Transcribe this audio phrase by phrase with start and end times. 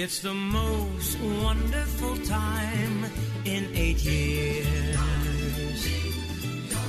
[0.00, 3.04] It's the most wonderful time
[3.44, 4.96] in eight years.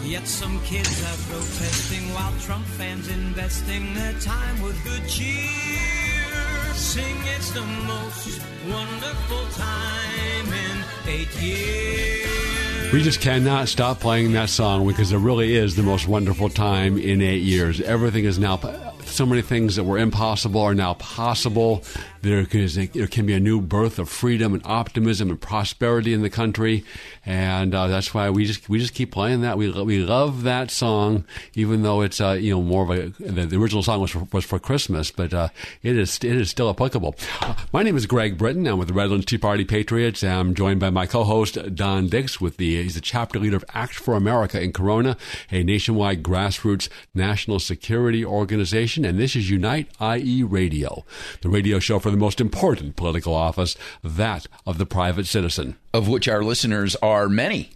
[0.05, 5.33] Yet some kids are protesting while Trump fans investing their time with good cheer.
[6.75, 12.93] Sing it's the most wonderful time in eight years.
[12.93, 16.99] We just cannot stop playing that song because it really is the most wonderful time
[16.99, 17.81] in eight years.
[17.81, 18.59] Everything is now,
[19.05, 21.83] so many things that were impossible are now possible.
[22.21, 26.21] There, is, there can be a new birth of freedom and optimism and prosperity in
[26.21, 26.83] the country,
[27.25, 29.57] and uh, that's why we just we just keep playing that.
[29.57, 33.45] We we love that song, even though it's uh, you know more of a the,
[33.45, 35.49] the original song was for, was for Christmas, but uh,
[35.81, 37.15] it is it is still applicable.
[37.41, 38.67] Uh, my name is Greg Britton.
[38.67, 40.23] I'm with the Redlands Tea Party Patriots.
[40.23, 42.41] I'm joined by my co-host Don Dix.
[42.41, 45.15] With the he's the chapter leader of Act for America in Corona,
[45.51, 51.05] a nationwide grassroots national security organization, and this is Unite IE Radio,
[51.41, 55.77] the radio show for for the most important political office, that of the private citizen.
[55.93, 57.71] Of which our listeners are many.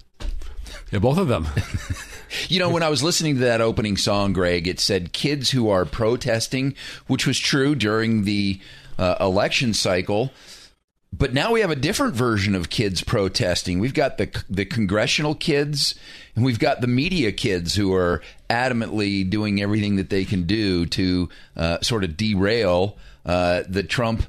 [0.92, 1.48] Yeah, both of them.
[2.50, 5.70] you know, when I was listening to that opening song, Greg, it said kids who
[5.70, 6.76] are protesting,
[7.08, 8.60] which was true during the
[8.98, 10.32] uh, election cycle.
[11.16, 13.80] But now we have a different version of kids protesting.
[13.80, 15.94] We've got the the congressional kids,
[16.36, 20.88] and we've got the media kids who are adamantly doing everything that they can do
[20.88, 24.26] to uh, sort of derail uh, the Trump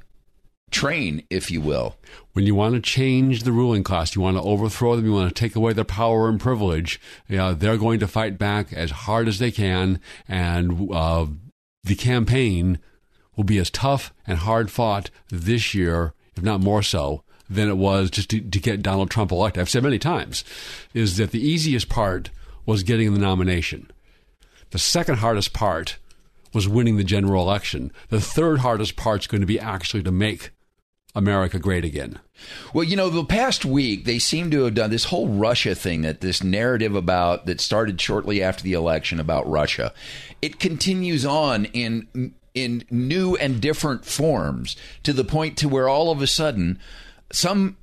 [0.70, 1.96] train, if you will.
[2.32, 5.28] When you want to change the ruling class, you want to overthrow them, you want
[5.28, 8.90] to take away their power and privilege, you know, they're going to fight back as
[8.90, 11.27] hard as they can, and uh,
[11.84, 12.80] the campaign
[13.36, 17.77] will be as tough and hard fought this year, if not more so, than it
[17.77, 19.60] was just to, to get Donald Trump elected.
[19.60, 20.44] I've said many times,
[20.92, 22.30] is that the easiest part
[22.66, 23.90] was getting the nomination.
[24.70, 25.98] The second hardest part
[26.54, 27.92] was winning the general election.
[28.08, 30.50] The third hardest part is going to be actually to make
[31.14, 32.18] America great again.
[32.72, 36.02] Well, you know, the past week they seem to have done this whole Russia thing
[36.02, 39.92] that this narrative about that started shortly after the election about Russia.
[40.42, 46.10] It continues on in in new and different forms to the point to where all
[46.10, 46.78] of a sudden
[47.32, 47.76] some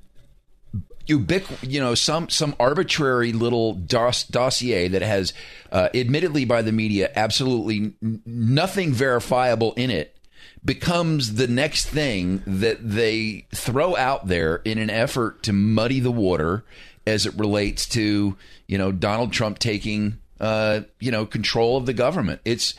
[1.08, 5.34] ubiqu- you know, some some arbitrary little dos- dossier that has,
[5.72, 10.16] uh, admittedly by the media, absolutely n- nothing verifiable in it
[10.64, 16.12] becomes the next thing that they throw out there in an effort to muddy the
[16.12, 16.64] water
[17.08, 18.38] as it relates to
[18.68, 22.42] you know Donald Trump taking uh, you know control of the government.
[22.46, 22.74] It's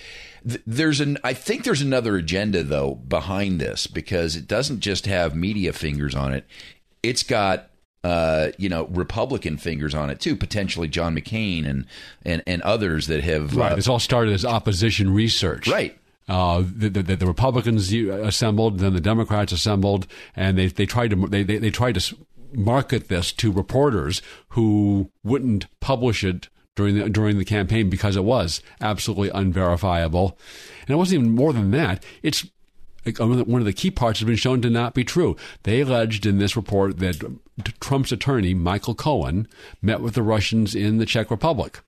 [0.44, 5.34] there's an I think there's another agenda though behind this because it doesn't just have
[5.34, 6.46] media fingers on it.
[7.02, 7.70] It's got
[8.04, 11.86] uh, you know, Republican fingers on it too, potentially John McCain and
[12.24, 13.56] and, and others that have.
[13.56, 13.72] Right.
[13.72, 15.68] Uh, this all started as opposition research.
[15.68, 15.98] Right.
[16.28, 21.16] Uh, the, the, the, Republicans assembled, then the Democrats assembled, and they, they tried to
[21.26, 22.16] they, they, they tried to
[22.54, 28.24] market this to reporters who wouldn't publish it during the during the campaign because it
[28.24, 30.38] was absolutely unverifiable,
[30.82, 32.04] and it wasn't even more than that.
[32.22, 32.46] It's
[33.18, 35.36] Um, one of the key parts has been shown to not be true.
[35.64, 37.40] They alleged in this report that
[37.80, 39.48] Trump's attorney, Michael Cohen,
[39.80, 41.80] met with the Russians in the Czech Republic.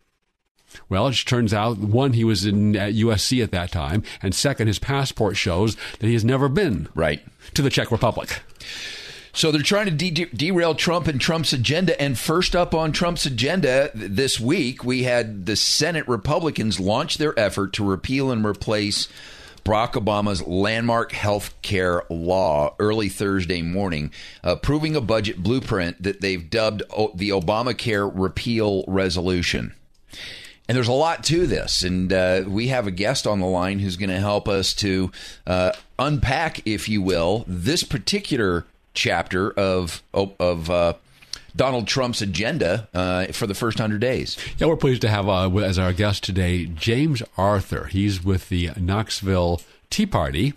[0.88, 4.66] Well, it turns out, one, he was in at USC at that time, and second,
[4.66, 7.22] his passport shows that he has never been right
[7.54, 8.40] to the Czech Republic.
[9.32, 12.00] So they're trying to de- derail Trump and Trump's agenda.
[12.00, 17.38] And first up on Trump's agenda this week, we had the Senate Republicans launch their
[17.38, 19.08] effort to repeal and replace
[19.64, 24.12] Barack Obama's landmark health care law early Thursday morning,
[24.42, 26.82] approving a budget blueprint that they've dubbed
[27.14, 29.74] the Obamacare repeal resolution.
[30.68, 33.80] And there's a lot to this, and uh, we have a guest on the line
[33.80, 35.10] who's going to help us to
[35.46, 38.64] uh, unpack, if you will, this particular
[38.94, 40.94] chapter of of uh,
[41.56, 44.36] Donald Trump's agenda uh, for the first 100 days.
[44.58, 47.84] Yeah, we're pleased to have uh, as our guest today James Arthur.
[47.86, 49.60] He's with the Knoxville
[49.90, 50.54] Tea Party,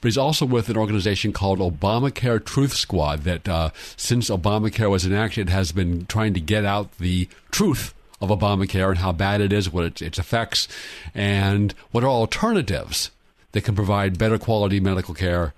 [0.00, 5.04] but he's also with an organization called Obamacare Truth Squad that, uh, since Obamacare was
[5.04, 9.52] enacted, has been trying to get out the truth of Obamacare and how bad it
[9.52, 10.66] is, what its, its effects,
[11.14, 13.10] and what are alternatives
[13.52, 15.52] that can provide better quality medical care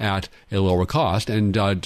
[0.00, 1.30] at a lower cost.
[1.30, 1.76] And uh,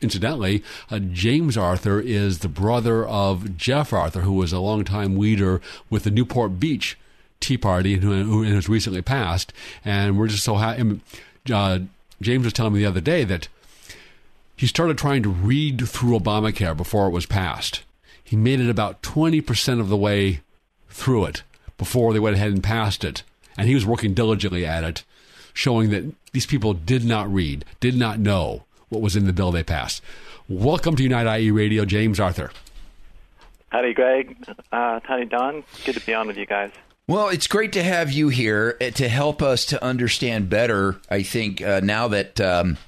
[0.00, 5.60] incidentally, uh, James Arthur is the brother of Jeff Arthur, who was a longtime leader
[5.88, 6.98] with the Newport Beach
[7.40, 9.52] Tea Party and who, who has recently passed.
[9.84, 11.00] And we're just so happy.
[11.52, 11.80] Uh,
[12.20, 13.48] James was telling me the other day that
[14.56, 17.82] he started trying to read through Obamacare before it was passed.
[18.22, 20.40] He made it about 20% of the way
[20.90, 21.42] through it
[21.78, 23.22] before they went ahead and passed it.
[23.56, 25.02] And he was working diligently at it,
[25.52, 29.52] showing that these people did not read, did not know what was in the bill
[29.52, 30.02] they passed.
[30.48, 32.50] Welcome to Unite IE Radio, James Arthur.
[33.70, 34.36] Howdy, Greg.
[34.72, 35.62] Uh, howdy, Don.
[35.84, 36.72] Good to be on with you guys.
[37.06, 41.00] Well, it's great to have you here uh, to help us to understand better.
[41.08, 42.78] I think uh, now that um,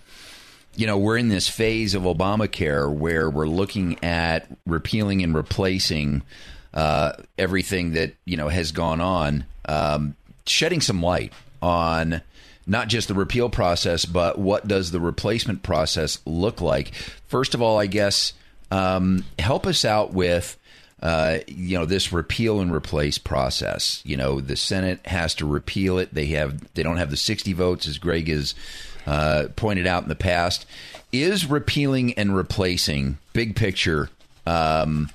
[0.76, 6.22] you know we're in this phase of Obamacare where we're looking at repealing and replacing
[6.74, 10.16] uh, everything that you know has gone on, um,
[10.46, 12.22] shedding some light on
[12.66, 16.94] not just the repeal process, but what does the replacement process look like?
[17.28, 18.32] First of all, I guess
[18.70, 20.58] um, help us out with.
[21.00, 24.00] Uh, you know this repeal and replace process.
[24.04, 26.14] You know the Senate has to repeal it.
[26.14, 28.54] They have they don't have the sixty votes as Greg has
[29.04, 30.64] uh, pointed out in the past.
[31.10, 34.10] Is repealing and replacing big picture,
[34.46, 35.10] um,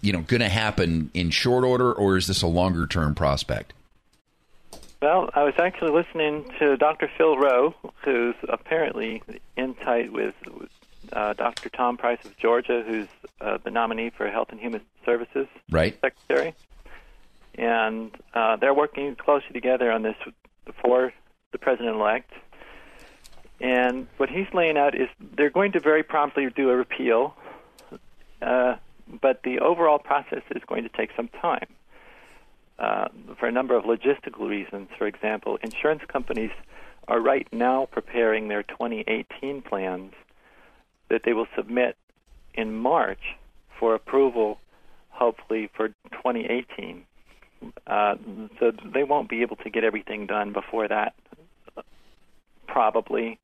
[0.00, 3.72] you know, going to happen in short order, or is this a longer term prospect?
[5.02, 7.10] Well, I was actually listening to Dr.
[7.18, 9.20] Phil Roe, who's apparently
[9.56, 10.32] in tight with
[11.12, 11.70] uh, Dr.
[11.70, 13.08] Tom Price of Georgia, who's
[13.40, 15.98] uh, the nominee for Health and Human Services right.
[16.00, 16.54] Secretary.
[17.56, 20.14] And uh, they're working closely together on this
[20.80, 21.12] for
[21.50, 22.30] the president elect.
[23.60, 27.34] And what he's laying out is they're going to very promptly do a repeal,
[28.40, 28.76] uh,
[29.20, 31.66] but the overall process is going to take some time
[32.82, 33.06] uh,
[33.38, 34.88] for a number of logistical reasons.
[34.98, 36.50] For example, insurance companies
[37.06, 40.12] are right now preparing their 2018 plans
[41.08, 41.96] that they will submit
[42.54, 43.36] in March
[43.78, 44.58] for approval,
[45.10, 47.04] hopefully for 2018.
[47.86, 48.16] Uh,
[48.58, 51.14] so they won't be able to get everything done before that,
[52.66, 53.38] probably.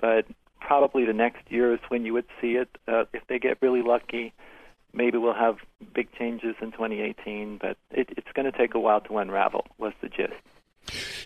[0.00, 0.26] But
[0.60, 2.68] probably the next year is when you would see it.
[2.88, 4.32] Uh, if they get really lucky,
[4.92, 5.56] maybe we'll have
[5.94, 9.92] big changes in 2018, but it, it's going to take a while to unravel, was
[10.00, 10.34] the gist.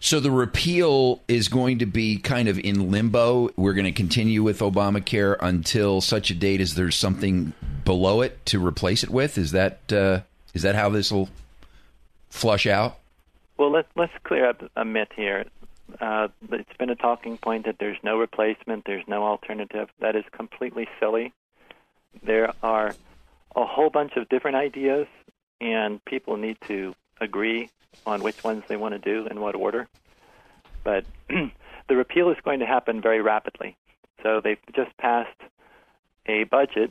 [0.01, 3.51] So the repeal is going to be kind of in limbo.
[3.57, 8.45] We're going to continue with Obamacare until such a date as there's something below it
[8.47, 9.39] to replace it with.
[9.39, 10.21] Is that uh,
[10.53, 11.31] is that how this will
[12.29, 12.99] flush out?
[13.57, 15.47] Well, let's let's clear up a myth here.
[16.01, 19.89] Uh, it's been a talking point that there's no replacement, there's no alternative.
[20.01, 21.33] That is completely silly.
[22.23, 22.95] There are
[23.57, 25.07] a whole bunch of different ideas,
[25.61, 27.71] and people need to agree
[28.07, 29.89] on which ones they want to do in what order.
[30.83, 33.77] But the repeal is going to happen very rapidly.
[34.23, 35.41] So they've just passed
[36.27, 36.91] a budget,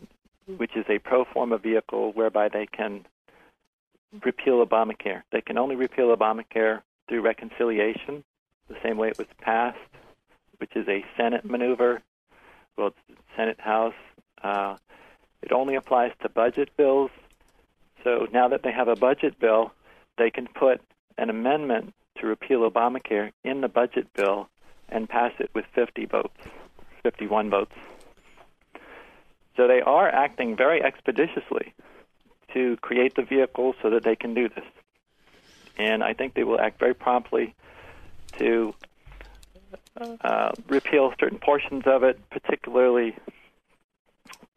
[0.57, 3.05] which is a pro forma vehicle whereby they can
[4.23, 5.23] repeal Obamacare.
[5.31, 8.23] They can only repeal Obamacare through reconciliation,
[8.67, 9.77] the same way it was passed,
[10.57, 12.01] which is a Senate maneuver.
[12.77, 12.93] Well,
[13.35, 13.93] Senate House.
[14.41, 14.77] Uh,
[15.43, 17.11] it only applies to budget bills.
[18.03, 19.73] So now that they have a budget bill,
[20.17, 20.81] they can put
[21.17, 24.47] an amendment to repeal Obamacare in the budget bill
[24.87, 26.37] and pass it with 50 votes,
[27.03, 27.75] 51 votes.
[29.57, 31.73] So they are acting very expeditiously
[32.53, 34.65] to create the vehicle so that they can do this.
[35.77, 37.53] And I think they will act very promptly
[38.37, 38.73] to
[40.21, 43.15] uh, repeal certain portions of it, particularly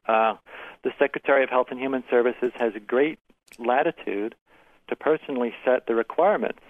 [0.06, 0.34] uh,
[0.86, 3.18] the Secretary of Health and Human Services has a great
[3.58, 4.36] latitude
[4.86, 6.60] to personally set the requirements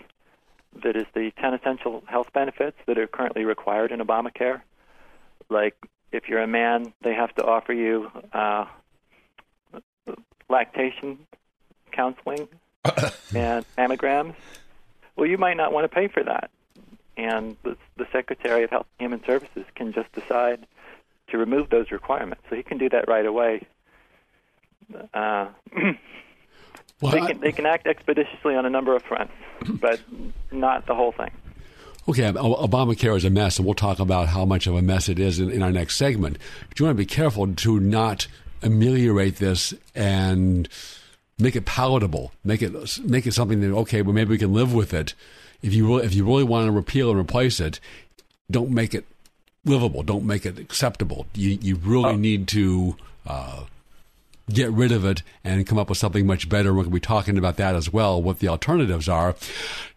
[0.82, 4.62] that is the 10 essential health benefits that are currently required in Obamacare.
[5.50, 5.76] Like
[6.12, 8.64] if you're a man, they have to offer you uh,
[10.49, 11.18] lactation
[11.92, 12.49] counseling
[13.35, 14.35] and mammograms.
[15.14, 16.50] Well, you might not want to pay for that.
[17.18, 20.66] And the, the Secretary of Health and Human Services can just decide
[21.28, 22.44] to remove those requirements.
[22.49, 23.66] So he can do that right away
[25.14, 25.49] uh,
[27.00, 29.33] well, they can they can act expeditiously on a number of fronts,
[29.69, 30.00] but
[30.50, 31.31] not the whole thing.
[32.09, 35.19] Okay, Obamacare is a mess, and we'll talk about how much of a mess it
[35.19, 36.38] is in, in our next segment.
[36.69, 38.28] But you want to be careful to not
[38.62, 40.69] ameliorate this and
[41.38, 42.73] make it palatable, make it
[43.05, 45.14] make it something that okay, well maybe we can live with it.
[45.62, 47.81] If you really, if you really want to repeal and replace it,
[48.50, 49.05] don't make it
[49.64, 50.05] livable.
[50.05, 51.26] Don't make it acceptable.
[51.35, 53.64] You you really uh, need to uh,
[54.50, 56.72] get rid of it and come up with something much better.
[56.72, 59.34] We're going to be talking about that as well, what the alternatives are.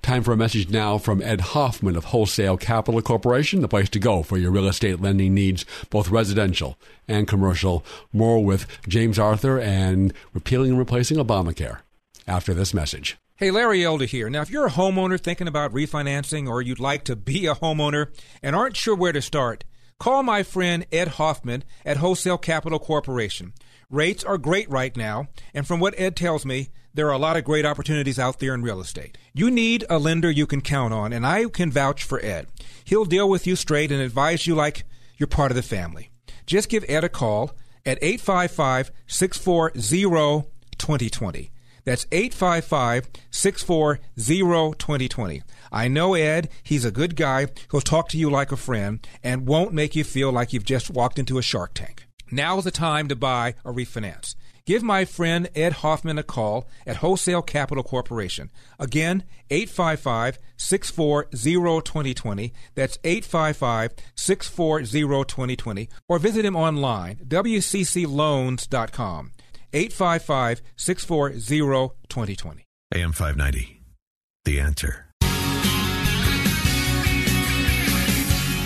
[0.02, 4.00] Time for a message now from Ed Hoffman of Wholesale Capital Corporation, the place to
[4.00, 6.78] go for your real estate lending needs, both residential
[7.08, 7.86] and commercial.
[8.12, 11.80] More with James Arthur and repealing and replacing Obamacare
[12.28, 13.18] after this message.
[13.36, 14.30] Hey, Larry Elder here.
[14.30, 18.08] Now, if you're a homeowner thinking about refinancing or you'd like to be a homeowner
[18.44, 19.64] and aren't sure where to start,
[19.98, 23.54] call my friend Ed Hoffman at Wholesale Capital Corporation.
[23.92, 27.38] Rates are great right now, and from what Ed tells me, there are a lot
[27.38, 29.18] of great opportunities out there in real estate.
[29.34, 32.46] You need a lender you can count on, and I can vouch for Ed.
[32.86, 34.84] He'll deal with you straight and advise you like
[35.18, 36.12] you're part of the family.
[36.46, 41.52] Just give Ed a call at 855 640 2020.
[41.84, 45.42] That's 855 640 2020.
[45.72, 46.50] I know Ed.
[46.62, 47.48] He's a good guy.
[47.72, 50.92] He'll talk to you like a friend and won't make you feel like you've just
[50.92, 52.06] walked into a shark tank.
[52.32, 54.36] Now's the time to buy or refinance.
[54.66, 58.52] Give my friend Ed Hoffman a call at Wholesale Capital Corporation.
[58.78, 62.54] Again, 855 640 2020.
[62.76, 65.90] That's 855 640 2020.
[66.08, 69.32] Or visit him online, wccloans.com.
[69.74, 72.66] 855 640 2020.
[72.94, 73.82] AM 590.
[74.46, 75.09] The answer.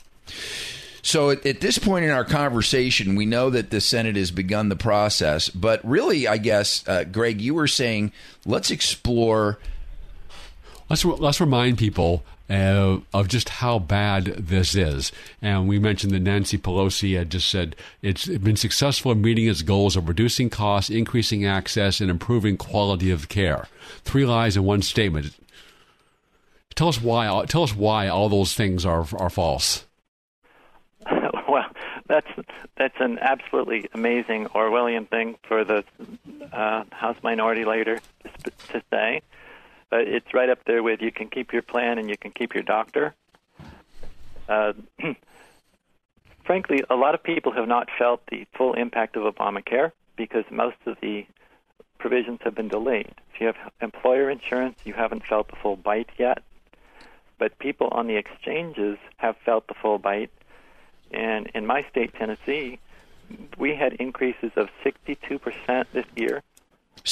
[1.03, 4.69] So at, at, this point in our conversation, we know that the Senate has begun
[4.69, 8.11] the process, but really, I guess, uh, Greg, you were saying
[8.45, 9.59] let's explore.
[10.89, 15.13] Let's let's remind people uh, of just how bad this is.
[15.43, 19.63] And we mentioned that Nancy Pelosi had just said it's been successful in meeting its
[19.63, 23.67] goals of reducing costs, increasing access, and improving quality of care.
[24.03, 25.35] Three lies in one statement.
[26.75, 27.45] Tell us why.
[27.47, 29.87] Tell us why all those things are are false.
[31.11, 31.65] well,
[32.07, 32.29] that's
[32.77, 35.85] that's an absolutely amazing Orwellian thing for the
[36.53, 37.99] uh, House Minority Leader
[38.45, 39.23] to, to say.
[39.91, 42.55] But it's right up there with you can keep your plan and you can keep
[42.55, 43.15] your doctor.
[44.49, 44.73] Uh,
[46.45, 50.77] frankly, a lot of people have not felt the full impact of Obamacare because most
[50.87, 51.27] of the
[51.99, 53.15] provisions have been delayed.
[53.35, 56.43] If you have employer insurance, you haven't felt the full bite yet.
[57.39, 60.31] But people on the exchanges have felt the full bite
[61.13, 62.79] and in my state, Tennessee,
[63.59, 66.43] we had increases of 62% this year.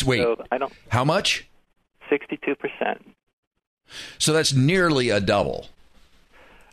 [0.04, 0.72] Wait, so I don't.
[0.88, 1.46] How much?
[2.10, 2.98] 62%.
[4.18, 5.68] So that's nearly a double.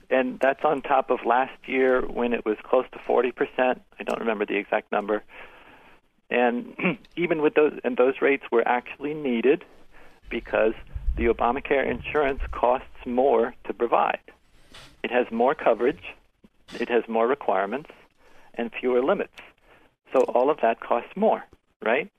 [0.09, 3.33] And that's on top of last year when it was close to 40%.
[3.99, 5.23] I don't remember the exact number.
[6.29, 9.63] And even with those, and those rates were actually needed
[10.29, 10.73] because
[11.17, 14.19] the Obamacare insurance costs more to provide.
[15.03, 16.03] It has more coverage,
[16.79, 17.89] it has more requirements
[18.53, 19.33] and fewer limits.
[20.13, 21.43] So all of that costs more,
[21.81, 22.09] right?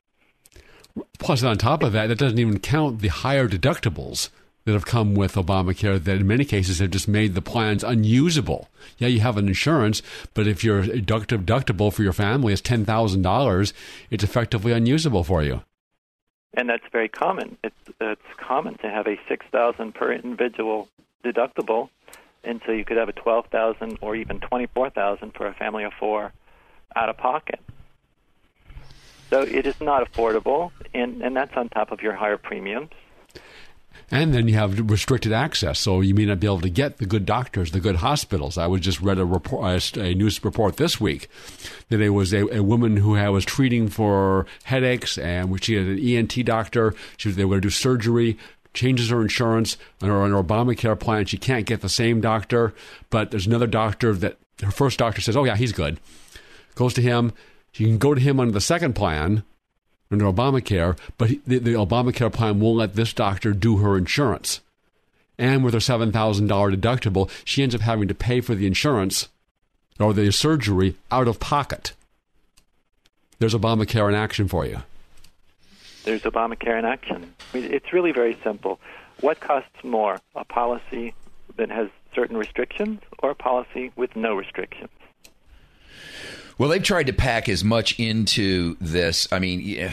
[1.18, 4.28] Plus, on top of that, that doesn't even count the higher deductibles
[4.64, 8.68] that have come with Obamacare that in many cases have just made the plans unusable.
[8.98, 10.02] Yeah, you have an insurance,
[10.34, 13.72] but if your deductible for your family is $10,000,
[14.10, 15.62] it's effectively unusable for you.
[16.54, 17.56] And that's very common.
[17.64, 20.88] It's, it's common to have a 6000 per individual
[21.24, 21.88] deductible
[22.44, 25.54] and so you could have a twelve thousand or even twenty four thousand for a
[25.54, 26.32] family of four
[26.94, 27.60] out of pocket.
[29.32, 32.90] So it is not affordable, and and that's on top of your higher premiums.
[34.10, 37.06] And then you have restricted access, so you may not be able to get the
[37.06, 38.58] good doctors, the good hospitals.
[38.58, 41.30] I was just read a report, a news report this week
[41.88, 45.98] that it was a, a woman who was treating for headaches, and she had an
[45.98, 46.94] ENT doctor.
[47.16, 48.36] She was, they were going to do surgery
[48.74, 51.24] changes her insurance or an Obamacare plan.
[51.24, 52.74] She can't get the same doctor,
[53.08, 55.98] but there's another doctor that her first doctor says, "Oh yeah, he's good."
[56.74, 57.32] Goes to him.
[57.72, 59.42] She can go to him under the second plan
[60.10, 64.60] under Obamacare, but the, the Obamacare plan won't let this doctor do her insurance.
[65.38, 68.66] And with her seven thousand dollar deductible, she ends up having to pay for the
[68.66, 69.28] insurance
[69.98, 71.94] or the surgery out of pocket.
[73.38, 74.82] There's Obamacare in action for you.
[76.04, 77.34] There's Obamacare in action.
[77.54, 78.78] It's really very simple.
[79.20, 81.14] What costs more, a policy
[81.56, 84.90] that has certain restrictions or a policy with no restrictions?
[86.58, 89.26] Well, they've tried to pack as much into this.
[89.32, 89.92] I mean, yeah,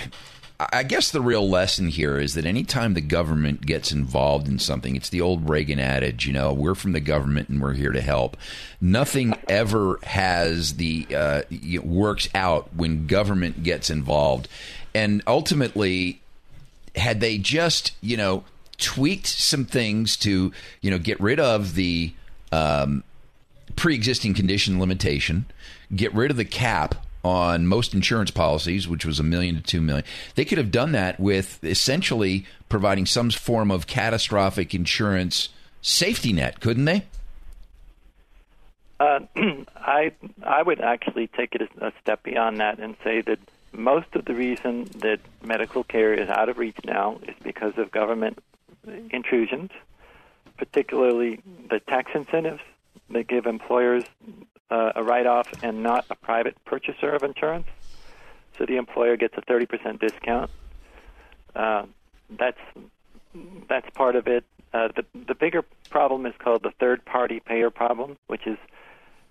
[0.60, 4.94] I guess the real lesson here is that anytime the government gets involved in something,
[4.94, 8.01] it's the old Reagan adage, you know, we're from the government and we're here to
[8.01, 8.36] help.
[8.82, 11.42] Nothing ever has the uh,
[11.82, 14.50] works out when government gets involved,
[14.94, 16.22] and ultimately,
[16.96, 18.44] had they just you know
[18.78, 20.51] tweaked some things to
[20.82, 22.13] you know get rid of the
[22.51, 23.04] um,
[23.78, 25.46] pre-existing condition limitation,
[25.96, 29.81] get rid of the cap on most insurance policies, which was a million to two
[29.81, 30.05] million.
[30.36, 35.50] They could have done that with essentially providing some form of catastrophic insurance
[35.81, 37.05] safety net, couldn't they?
[39.00, 39.19] Uh,
[39.75, 40.12] I
[40.43, 43.39] I would actually take it a step beyond that and say that
[43.72, 47.91] most of the reason that medical care is out of reach now is because of
[47.91, 48.39] government
[49.12, 49.72] intrusions,
[50.58, 52.62] particularly the tax incentives
[53.12, 54.03] that give employers
[54.72, 57.68] uh, a write-off and not a private purchaser of insurance.
[58.58, 60.52] So the employer gets a 30% discount.
[61.56, 61.84] Uh,
[62.38, 62.58] that's
[63.68, 64.44] that's part of it.
[64.74, 68.58] Uh, the the bigger problem is called the third-party payer problem, which is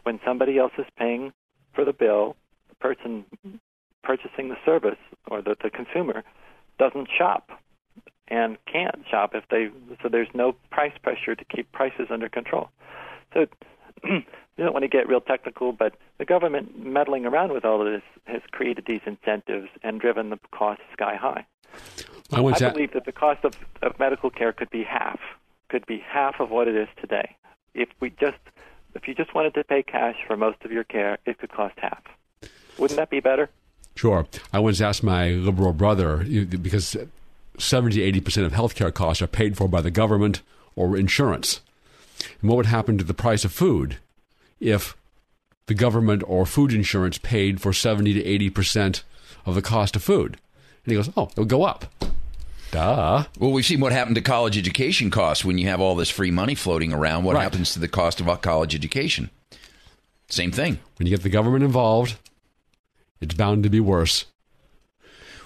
[0.03, 1.33] when somebody else is paying
[1.75, 2.35] for the bill,
[2.69, 3.25] the person
[4.03, 4.99] purchasing the service
[5.31, 6.25] or the, the consumer
[6.79, 7.51] doesn't shop
[8.29, 9.69] and can't shop if they
[10.03, 12.71] so there's no price pressure to keep prices under control.
[13.35, 13.47] So
[14.59, 17.91] you don't want to get real technical, but the government meddling around with all of
[17.91, 21.47] this has created these incentives and driven the cost sky high.
[22.33, 25.21] I, I believe that the cost of, of medical care could be half,
[25.69, 27.37] could be half of what it is today.
[27.73, 28.39] If we just,
[28.95, 31.75] if you just wanted to pay cash for most of your care, it could cost
[31.79, 32.03] half.
[32.79, 33.49] Wouldn't that be better?
[33.95, 34.27] Sure.
[34.53, 36.97] I once asked my liberal brother because
[37.59, 40.43] 70 80% of healthcare costs are paid for by the government
[40.75, 41.61] or insurance.
[42.41, 43.99] And what would happen to the price of food
[44.61, 44.97] if
[45.67, 49.03] the government or food insurance paid for 70 to 80%
[49.47, 50.39] of the cost of food?
[50.85, 51.87] And he goes, oh, it'll go up.
[52.71, 53.25] Duh.
[53.39, 56.31] Well, we've seen what happened to college education costs when you have all this free
[56.31, 57.25] money floating around.
[57.25, 57.43] What Right.
[57.43, 59.31] happens to the cost of college education?
[60.29, 60.79] Same thing.
[60.99, 62.17] When you get the government involved,
[63.21, 64.27] it's bound to be worse.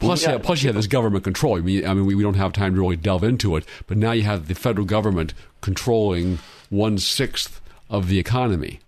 [0.00, 1.56] Plus, yeah, plus you have this government control.
[1.56, 3.96] I mean, I mean, we, we don't have time to really delve into it, but
[3.96, 8.80] now you have the federal government controlling one sixth of the economy.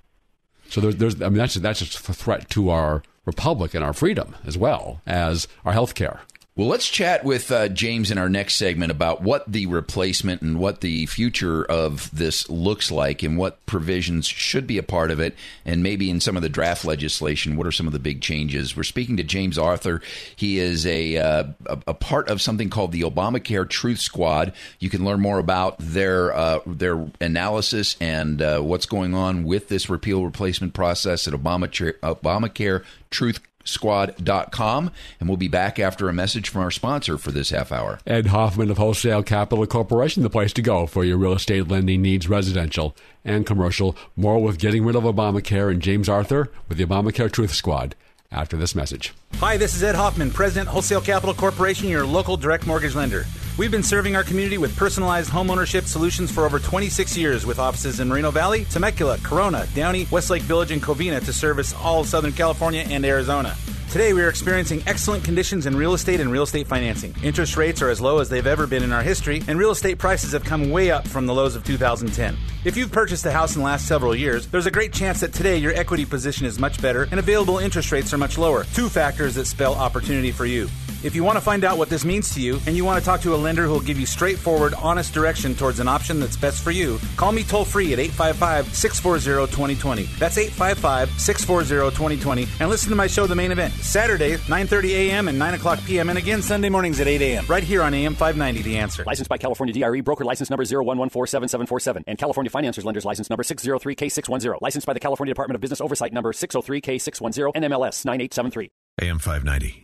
[0.74, 4.34] So there's, there's, I mean, that's that's a threat to our republic and our freedom
[4.44, 6.22] as well as our health care.
[6.56, 10.60] Well, let's chat with uh, James in our next segment about what the replacement and
[10.60, 15.18] what the future of this looks like and what provisions should be a part of
[15.18, 15.34] it.
[15.64, 18.76] And maybe in some of the draft legislation, what are some of the big changes?
[18.76, 20.00] We're speaking to James Arthur.
[20.36, 24.52] He is a, uh, a, a part of something called the Obamacare Truth Squad.
[24.78, 29.66] You can learn more about their, uh, their analysis and uh, what's going on with
[29.66, 36.12] this repeal replacement process at Obamacare, Obamacare Truth squad.com and we'll be back after a
[36.12, 37.98] message from our sponsor for this half hour.
[38.06, 42.02] Ed Hoffman of Wholesale Capital Corporation, the place to go for your real estate lending
[42.02, 43.96] needs, residential and commercial.
[44.16, 47.94] More with getting rid of Obamacare and James Arthur with the Obamacare Truth Squad
[48.30, 49.14] after this message.
[49.36, 53.24] Hi, this is Ed Hoffman, President, Wholesale Capital Corporation, your local direct mortgage lender.
[53.56, 58.00] We've been serving our community with personalized homeownership solutions for over 26 years with offices
[58.00, 62.32] in Moreno Valley, Temecula, Corona, Downey, Westlake Village, and Covina to service all of Southern
[62.32, 63.54] California and Arizona.
[63.92, 67.14] Today, we are experiencing excellent conditions in real estate and real estate financing.
[67.22, 69.98] Interest rates are as low as they've ever been in our history, and real estate
[69.98, 72.36] prices have come way up from the lows of 2010.
[72.64, 75.32] If you've purchased a house in the last several years, there's a great chance that
[75.32, 78.64] today your equity position is much better and available interest rates are much lower.
[78.74, 80.68] Two factors that spell opportunity for you.
[81.04, 83.04] If you want to find out what this means to you and you want to
[83.04, 86.34] talk to a lender who will give you straightforward, honest direction towards an option that's
[86.34, 90.04] best for you, call me toll free at 855 640 2020.
[90.18, 92.48] That's 855 640 2020.
[92.58, 95.28] And listen to my show, The Main Event, Saturday, 9.30 a.m.
[95.28, 96.08] and 9 o'clock p.m.
[96.08, 97.44] and again Sunday mornings at 8 a.m.
[97.48, 99.04] right here on AM 590 The Answer.
[99.04, 104.56] Licensed by California DRE, broker license number 01147747, and California Financiers Lenders license number 603K610.
[104.62, 108.70] Licensed by the California Department of Business Oversight number 603K610, and NMLS 9873.
[109.02, 109.83] AM 590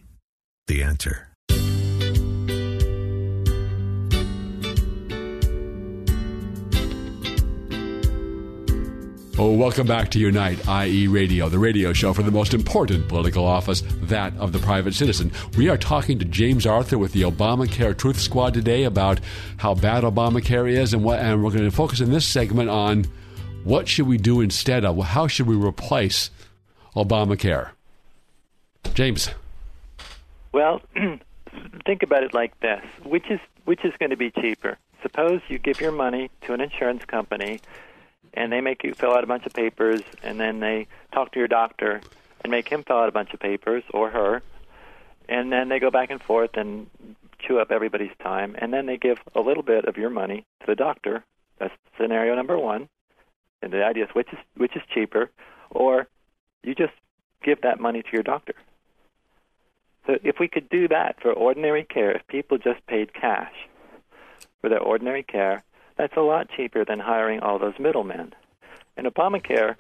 [0.67, 1.31] the answer.
[9.43, 13.47] Oh, welcome back to Unite IE Radio, the radio show for the most important political
[13.47, 15.33] office, that of the private citizen.
[15.57, 19.19] We are talking to James Arthur with the Obamacare Truth Squad today about
[19.57, 23.07] how bad Obamacare is and what and we're going to focus in this segment on
[23.65, 26.31] what should we do instead of how should we replace
[26.95, 27.71] Obamacare.
[28.93, 29.31] James.
[30.53, 30.83] Well,
[31.87, 34.79] think about it like this: which is which is going to be cheaper?
[35.03, 37.61] Suppose you give your money to an insurance company
[38.35, 41.39] and they make you fill out a bunch of papers, and then they talk to
[41.39, 42.01] your doctor
[42.43, 44.43] and make him fill out a bunch of papers or her,
[45.29, 46.89] and then they go back and forth and
[47.39, 50.67] chew up everybody's time, and then they give a little bit of your money to
[50.67, 51.25] the doctor.
[51.59, 52.89] That's scenario number one.
[53.63, 55.31] And the idea is which is which is cheaper,
[55.71, 56.09] or
[56.63, 56.95] you just
[57.43, 58.55] give that money to your doctor.
[60.07, 63.53] So if we could do that for ordinary care, if people just paid cash
[64.61, 65.63] for their ordinary care,
[65.97, 68.33] that's a lot cheaper than hiring all those middlemen.
[68.97, 69.77] And Obamacare,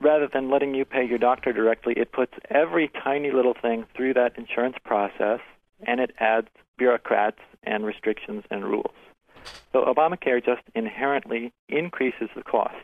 [0.00, 4.14] rather than letting you pay your doctor directly, it puts every tiny little thing through
[4.14, 5.40] that insurance process
[5.86, 8.94] and it adds bureaucrats and restrictions and rules.
[9.72, 12.76] So Obamacare just inherently increases the cost,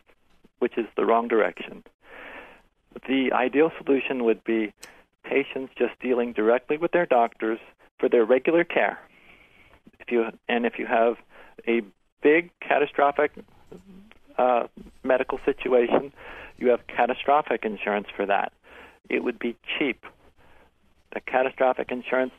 [0.58, 1.84] which is the wrong direction.
[3.06, 4.72] The ideal solution would be
[5.28, 7.58] patients just dealing directly with their doctors
[7.98, 8.98] for their regular care.
[10.00, 11.16] If you and if you have
[11.66, 11.82] a
[12.22, 13.32] big catastrophic
[14.38, 14.66] uh,
[15.02, 16.12] medical situation,
[16.58, 18.52] you have catastrophic insurance for that.
[19.08, 20.04] It would be cheap.
[21.12, 22.32] The catastrophic insurance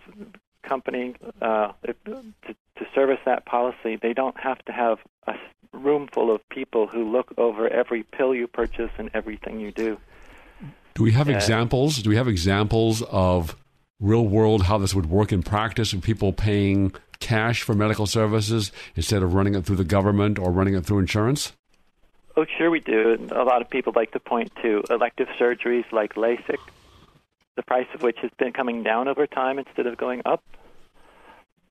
[0.63, 1.93] company, uh, to,
[2.43, 5.33] to service that policy, they don't have to have a
[5.73, 9.97] room full of people who look over every pill you purchase and everything you do.
[10.97, 12.01] Do we have examples?
[12.01, 13.55] Do we have examples of
[13.99, 18.71] real world how this would work in practice of people paying cash for medical services
[18.95, 21.53] instead of running it through the government or running it through insurance?
[22.35, 23.11] Oh, sure we do.
[23.11, 26.57] And a lot of people like to point to elective surgeries like LASIK,
[27.55, 30.43] the price of which has been coming down over time instead of going up.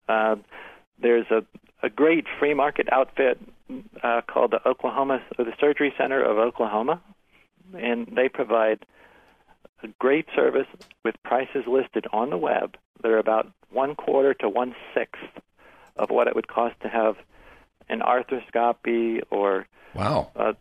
[0.08, 0.36] Uh,
[1.02, 1.44] there's a,
[1.82, 3.40] a great free market outfit
[4.04, 7.02] uh, called the Oklahoma or the Surgery Center of Oklahoma,
[7.76, 8.86] and they provide
[9.82, 10.66] a great service
[11.04, 12.76] with prices listed on the web.
[13.02, 15.22] They're about one quarter to one sixth
[15.96, 17.16] of what it would cost to have
[17.88, 20.30] an arthroscopy or Wow.
[20.36, 20.52] uh,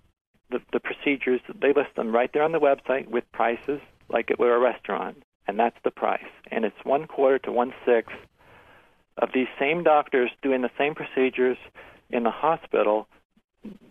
[0.50, 1.42] the, the procedures.
[1.60, 5.24] They list them right there on the website with prices like it were a restaurant,
[5.48, 6.24] and that's the price.
[6.52, 8.16] And it's one quarter to one sixth
[9.18, 11.58] of these same doctors doing the same procedures
[12.10, 13.08] in the hospital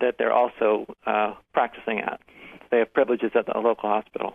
[0.01, 2.21] that they're also uh, practicing at.
[2.71, 4.35] They have privileges at the local hospital.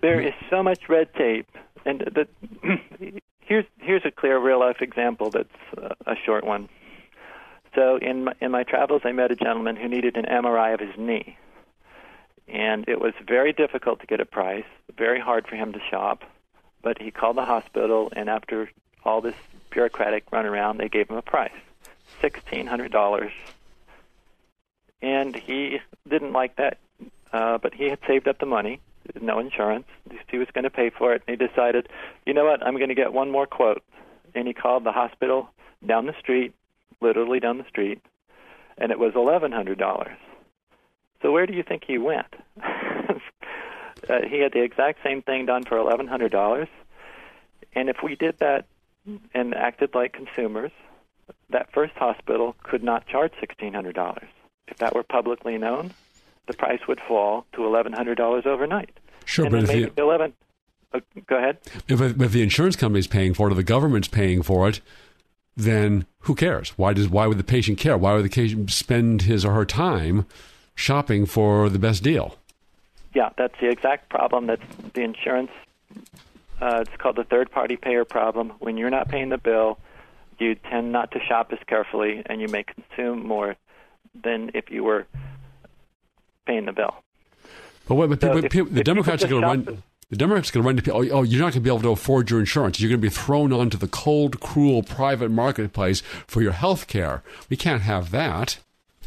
[0.00, 1.48] There is so much red tape,
[1.84, 2.28] and the,
[3.40, 6.68] here's here's a clear real life example that's uh, a short one.
[7.74, 10.80] So in my, in my travels, I met a gentleman who needed an MRI of
[10.80, 11.36] his knee,
[12.48, 14.64] and it was very difficult to get a price,
[14.96, 16.24] very hard for him to shop.
[16.82, 18.70] But he called the hospital, and after
[19.04, 19.34] all this
[19.70, 21.52] bureaucratic runaround, they gave him a price,
[22.20, 23.32] sixteen hundred dollars.
[25.02, 26.78] And he didn't like that,
[27.32, 28.80] uh, but he had saved up the money,
[29.20, 29.86] no insurance.
[30.30, 31.88] He was going to pay for it, and he decided,
[32.26, 33.82] you know what, I'm going to get one more quote.
[34.34, 35.50] And he called the hospital
[35.86, 36.54] down the street,
[37.00, 38.00] literally down the street,
[38.78, 40.16] and it was eleven hundred dollars.
[41.22, 42.34] So where do you think he went?
[42.62, 46.68] uh, he had the exact same thing done for eleven hundred dollars,
[47.74, 48.66] and if we did that
[49.34, 50.72] and acted like consumers,
[51.50, 54.28] that first hospital could not charge sixteen hundred dollars.
[54.68, 55.92] If that were publicly known,
[56.46, 58.98] the price would fall to eleven hundred dollars overnight.
[59.24, 60.32] Sure, and but if the, eleven.
[60.92, 61.58] Uh, go ahead.
[61.86, 64.80] if, if the insurance company's paying for it or the government's paying for it,
[65.56, 66.70] then who cares?
[66.70, 67.96] Why does why would the patient care?
[67.96, 70.26] Why would the patient spend his or her time
[70.74, 72.36] shopping for the best deal?
[73.14, 74.60] Yeah, that's the exact problem that
[74.94, 75.50] the insurance.
[76.60, 78.52] Uh, it's called the third-party payer problem.
[78.58, 79.78] When you're not paying the bill,
[80.38, 83.56] you tend not to shop as carefully, and you may consume more
[84.22, 85.06] than if you were
[86.50, 86.94] paying the bill.
[87.86, 89.82] But, what, but So people, if- people, the Democrats are going to run.
[90.10, 91.00] The Democrats are going to run to people.
[91.00, 92.80] Oh, oh, you're not going to be able to afford your insurance.
[92.80, 97.22] You're going to be thrown onto the cold, cruel private marketplace for your health care.
[97.48, 98.58] We can't have that.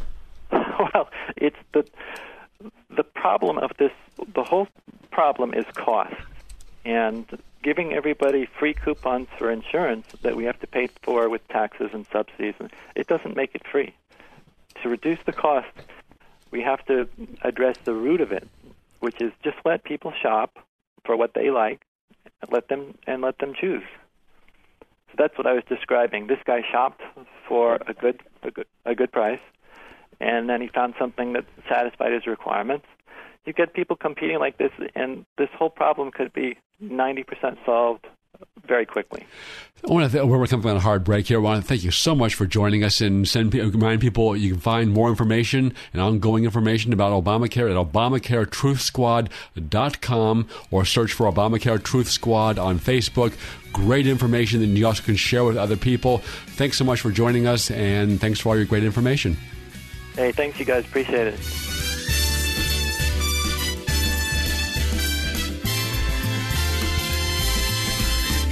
[0.51, 1.85] well, it's the
[2.95, 3.91] the problem of this.
[4.33, 4.69] The whole
[5.11, 6.15] problem is cost,
[6.85, 7.25] and
[7.63, 12.05] giving everybody free coupons for insurance that we have to pay for with taxes and
[12.13, 12.55] subsidies.
[12.95, 13.93] It doesn't make it free.
[14.83, 15.67] To reduce the cost,
[16.53, 17.09] we have to
[17.41, 18.47] address the root of it,
[18.99, 20.59] which is just let people shop
[21.03, 21.81] for what they like,
[22.51, 23.83] let them and let them choose.
[25.09, 26.27] So that's what I was describing.
[26.27, 27.01] This guy shopped
[27.47, 29.41] for a good a good, a good price,
[30.21, 32.85] and then he found something that satisfied his requirements.
[33.45, 38.05] You get people competing like this, and this whole problem could be 90% solved
[38.65, 39.25] very quickly.
[39.87, 41.39] I want to th- we're coming on a hard break here.
[41.39, 44.53] I want to thank you so much for joining us and send remind people you
[44.53, 51.83] can find more information and ongoing information about Obamacare at ObamacareTruthSquad.com or search for Obamacare
[51.83, 53.33] Truth Squad on Facebook.
[53.73, 56.19] Great information that you also can share with other people.
[56.19, 59.35] Thanks so much for joining us and thanks for all your great information.
[60.15, 60.85] Hey, thanks, you guys.
[60.85, 61.82] Appreciate it.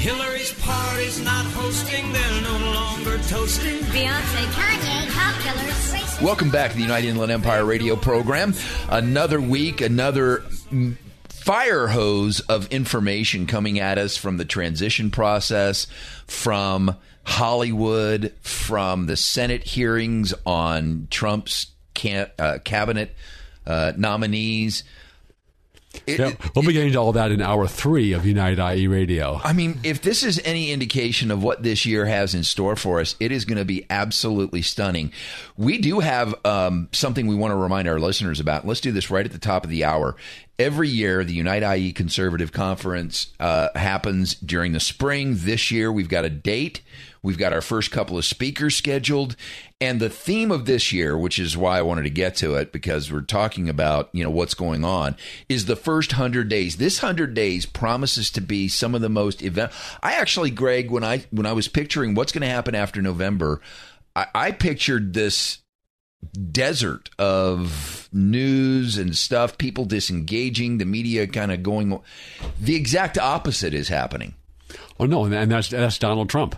[0.02, 3.82] Hillary's party's not hosting, they're no longer toasting.
[3.82, 6.20] Beyonce, Kanye, cop killers.
[6.20, 8.56] Welcome back to the United Inland Empire radio program.
[8.90, 10.44] Another week, another
[11.30, 15.86] fire hose of information coming at us from the transition process,
[16.26, 23.14] from Hollywood, from the Senate hearings on Trump's can, uh, cabinet
[23.68, 24.84] uh, nominees.
[26.08, 29.40] It- Yeah, we'll be getting to all that in hour three of United IE Radio.
[29.44, 33.00] I mean, if this is any indication of what this year has in store for
[33.00, 35.12] us, it is going to be absolutely stunning.
[35.58, 38.66] We do have um, something we want to remind our listeners about.
[38.66, 40.16] Let's do this right at the top of the hour.
[40.58, 45.36] Every year, the Unite IE Conservative Conference uh, happens during the spring.
[45.40, 46.82] This year, we've got a date.
[47.24, 49.36] We've got our first couple of speakers scheduled.
[49.80, 52.72] And the theme of this year, which is why I wanted to get to it,
[52.72, 55.16] because we're talking about, you know, what's going on,
[55.48, 56.78] is the first hundred days.
[56.78, 59.72] This hundred days promises to be some of the most event.
[60.02, 63.62] I actually, Greg, when I when I was picturing what's going to happen after November,
[64.16, 65.60] I, I pictured this
[66.52, 72.00] desert of news and stuff, people disengaging, the media kind of going.
[72.60, 74.34] The exact opposite is happening.
[75.00, 76.56] Oh no, and that's that's Donald Trump.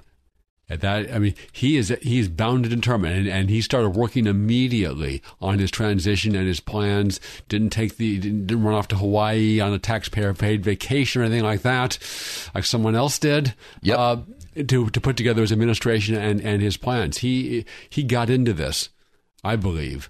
[0.74, 3.92] At that, I mean, he is he is bound to determine, and, and he started
[3.92, 7.20] working immediately on his transition and his plans.
[7.48, 11.26] Didn't take the didn't, didn't run off to Hawaii on a taxpayer paid vacation or
[11.26, 12.00] anything like that,
[12.56, 13.54] like someone else did.
[13.84, 14.00] Yep.
[14.00, 14.18] Uh,
[14.68, 17.20] to to put together his administration and and his plans.
[17.20, 18.90] He he got into this,
[19.44, 20.10] I believe,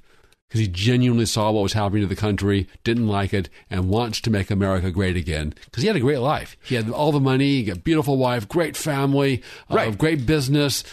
[0.53, 4.21] because he genuinely saw what was happening to the country, didn't like it, and wants
[4.21, 5.51] to make America great again.
[5.65, 6.55] Because he had a great life.
[6.63, 9.97] He had all the money, he got a beautiful wife, great family, uh, Right.
[9.97, 10.83] great business.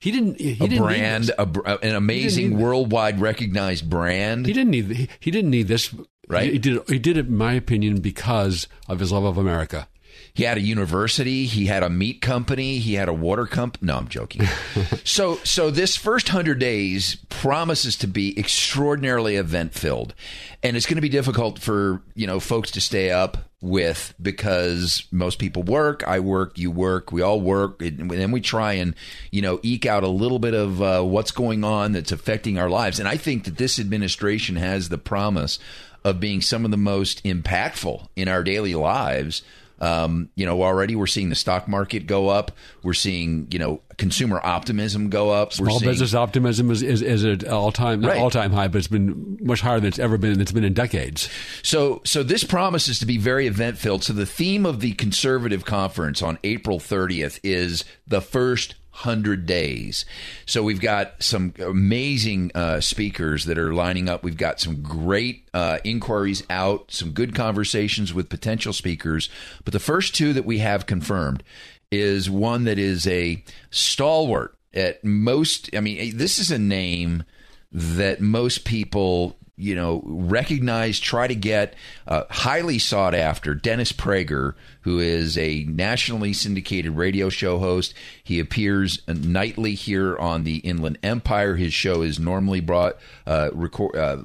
[0.00, 0.40] He didn't.
[0.40, 4.46] He a didn't need brand, a, br- an amazing worldwide recognized brand.
[4.46, 4.90] He didn't need.
[4.90, 5.94] He, he didn't need this.
[6.26, 6.46] Right.
[6.46, 6.88] He, he did.
[6.88, 9.86] He did it, in my opinion, because of his love of America.
[10.34, 11.46] He had a university.
[11.46, 12.78] He had a meat company.
[12.78, 13.86] He had a water company.
[13.86, 14.42] No, I'm joking.
[15.04, 20.12] so, so this first hundred days promises to be extraordinarily event filled,
[20.60, 25.06] and it's going to be difficult for you know folks to stay up with because
[25.12, 26.02] most people work.
[26.04, 26.58] I work.
[26.58, 27.12] You work.
[27.12, 28.96] We all work, and then we try and
[29.30, 32.68] you know eke out a little bit of uh, what's going on that's affecting our
[32.68, 32.98] lives.
[32.98, 35.60] And I think that this administration has the promise
[36.02, 39.42] of being some of the most impactful in our daily lives.
[39.84, 42.52] Um, you know, already we're seeing the stock market go up.
[42.82, 45.48] We're seeing, you know, consumer optimism go up.
[45.58, 48.18] we're Small seeing, business optimism is is, is at all time Right.
[48.18, 50.40] all time high, but it's been much higher than it's ever been.
[50.40, 51.28] It's been in decades.
[51.62, 54.04] So, so this promises to be very event filled.
[54.04, 60.04] So, the theme of the conservative conference on April 30th is the first hundred days.
[60.46, 64.22] So, we've got some amazing uh, speakers that are lining up.
[64.22, 69.28] We've got some great uh, inquiries out, some good conversations with potential speakers.
[69.64, 71.42] But the first two that we have confirmed
[71.90, 75.70] is one that is a stalwart at most.
[75.74, 77.24] I mean, this is a name
[77.72, 81.74] that most people you know recognize try to get
[82.06, 88.40] uh, highly sought after dennis prager who is a nationally syndicated radio show host he
[88.40, 94.18] appears nightly here on the inland empire his show is normally brought uh, record uh,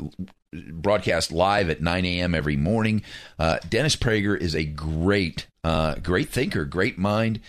[0.52, 2.34] broadcast live at 9 a.m.
[2.34, 3.04] every morning.
[3.38, 7.40] Uh, Dennis Prager is a great, uh, great thinker, great mind.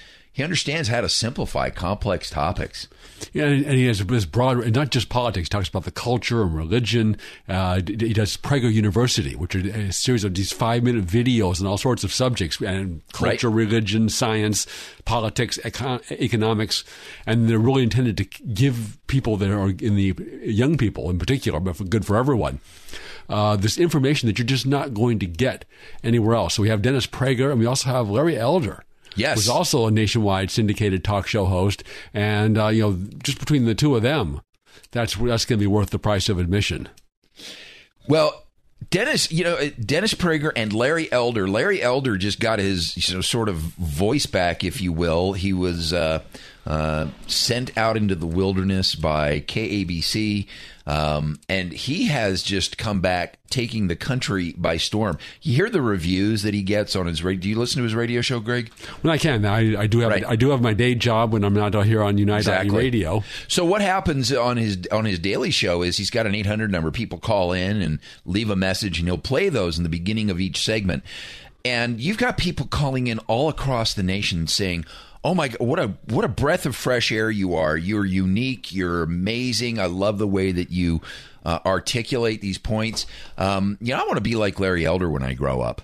[0.41, 2.89] He understands how to simplify complex topics.
[3.35, 5.49] Yeah, and, and he has this broad, and not just politics.
[5.49, 7.19] He talks about the culture and religion.
[7.47, 11.77] Uh, he does Prager University, which are a series of these five-minute videos on all
[11.77, 14.67] sorts of subjects and culture, religion, science,
[15.05, 16.85] politics, econ- economics,
[17.27, 18.25] and they're really intended to
[18.55, 22.61] give people that are in the young people in particular, but for good for everyone.
[23.29, 25.67] Uh, this information that you're just not going to get
[26.03, 26.55] anywhere else.
[26.55, 28.85] So we have Dennis Prager, and we also have Larry Elder.
[29.17, 29.39] Yes.
[29.39, 31.83] who's also a nationwide syndicated talk show host,
[32.15, 34.41] and uh, you know, just between the two of them,
[34.93, 36.89] that's that's going to be worth the price of admission.
[38.09, 38.47] Well,
[38.89, 41.47] Dennis, you know, Dennis Prager and Larry Elder.
[41.49, 45.35] Larry Elder just got his you know, sort of voice back, if you will.
[45.35, 46.23] He was uh,
[46.67, 50.47] uh, sent out into the wilderness by KABC.
[50.91, 55.19] Um, and he has just come back taking the country by storm.
[55.41, 57.43] You hear the reviews that he gets on his radio.
[57.43, 58.73] Do you listen to his radio show, Greg?
[59.03, 60.27] When I can, I, I do have Right.
[60.27, 62.77] I do have my day job when I'm not out here on United Exactly.
[62.77, 63.23] Radio.
[63.47, 66.91] So what happens on his on his daily show is he's got an 800 number.
[66.91, 70.41] People call in and leave a message, and he'll play those in the beginning of
[70.41, 71.05] each segment.
[71.65, 74.87] And you've got people calling in all across the nation saying.
[75.23, 75.61] Oh my God!
[75.61, 77.77] What a what a breath of fresh air you are.
[77.77, 78.73] You're unique.
[78.75, 79.79] You're amazing.
[79.79, 81.03] I love the way that you
[81.45, 83.07] uh, articulate these points.
[83.37, 85.83] Um, you know, I want to be like Larry Elder when I grow up.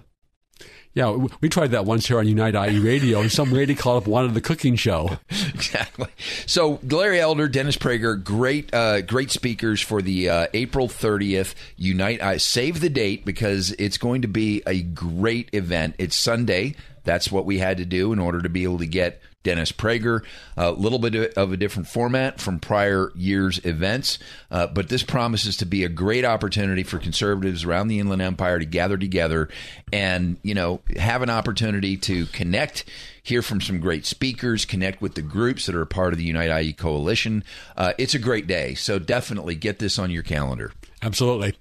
[0.95, 4.03] Yeah, we- we tried that once here on Unite IE Radio, and some lady called
[4.05, 5.19] up wanted the cooking show.
[5.29, 6.07] exactly.
[6.47, 12.23] So Larry Elder, Dennis Prager, great, uh, great speakers for the uh, April thirtieth Unite.
[12.23, 15.97] I save the date because it's going to be a great event.
[15.99, 16.77] It's Sunday.
[17.07, 20.23] That's what we had to do in order to be able to get Dennis Prager.
[20.57, 24.19] A little bit of a different format from prior years' events,
[24.51, 28.59] uh, but this promises to be a great opportunity for conservatives around the Inland Empire
[28.59, 29.49] to gather together
[29.93, 32.85] and you know have an opportunity to connect
[33.27, 36.25] hear from some great speakers, connect with the groups that are a part of the
[36.25, 37.43] Unite IE coalition.
[37.77, 40.73] Uh, it's a great day, so definitely get this on your calendar.
[41.03, 41.57] Absolutely.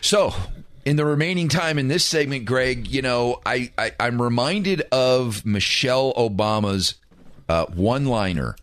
[0.00, 0.32] So,
[0.88, 5.44] in the remaining time in this segment, Greg, you know, I, I I'm reminded of
[5.44, 6.94] Michelle Obama's
[7.46, 8.56] uh, one-liner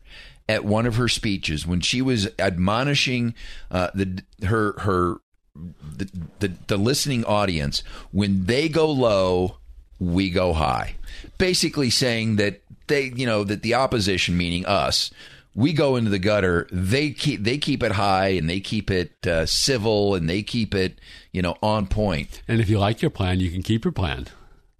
[0.50, 3.36] at one of her speeches when she was admonishing
[3.70, 5.18] uh, the her her
[5.56, 6.10] the,
[6.40, 9.58] the the listening audience when they go low,
[10.00, 10.96] we go high.
[11.38, 15.12] Basically saying that they, you know, that the opposition, meaning us,
[15.56, 16.68] we go into the gutter.
[16.72, 20.76] They keep they keep it high and they keep it uh, civil and they keep
[20.76, 21.00] it,
[21.36, 22.42] you know, on point.
[22.48, 24.28] And if you like your plan, you can keep your plan.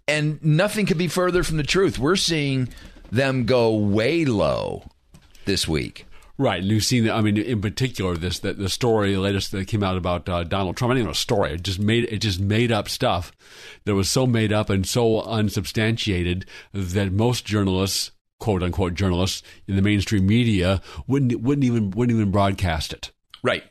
[0.08, 1.98] And nothing could be further from the truth.
[1.98, 2.70] We're seeing
[3.12, 4.88] them go way low
[5.44, 6.06] this week.
[6.38, 7.14] Right, and you've seen that.
[7.14, 10.44] I mean, in particular, this the, the story the latest that came out about uh,
[10.44, 10.92] Donald Trump.
[10.92, 11.52] I didn't know a story.
[11.52, 13.32] It just made it just made up stuff
[13.84, 19.76] that was so made up and so unsubstantiated that most journalists, quote unquote journalists in
[19.76, 23.12] the mainstream media, wouldn't wouldn't even wouldn't even broadcast it.
[23.42, 23.64] Right.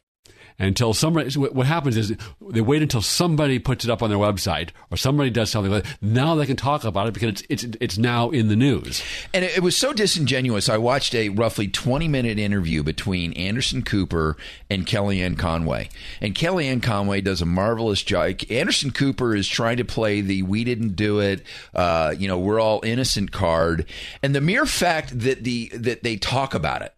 [0.58, 2.16] Until somebody, what happens is
[2.50, 5.84] they wait until somebody puts it up on their website or somebody does something like
[5.84, 5.98] that.
[6.02, 9.04] Now they can talk about it because it's it's it's now in the news.
[9.34, 10.70] And it, was so disingenuous.
[10.70, 14.38] I watched a roughly 20 minute interview between Anderson Cooper
[14.70, 15.90] and Kellyanne Conway.
[16.22, 18.40] And Kellyanne Conway does a marvelous job.
[18.50, 22.62] Anderson Cooper is trying to play the we didn't do it, uh, you know, we're
[22.62, 23.86] all innocent card.
[24.24, 26.94] And the mere fact that the that they talk about it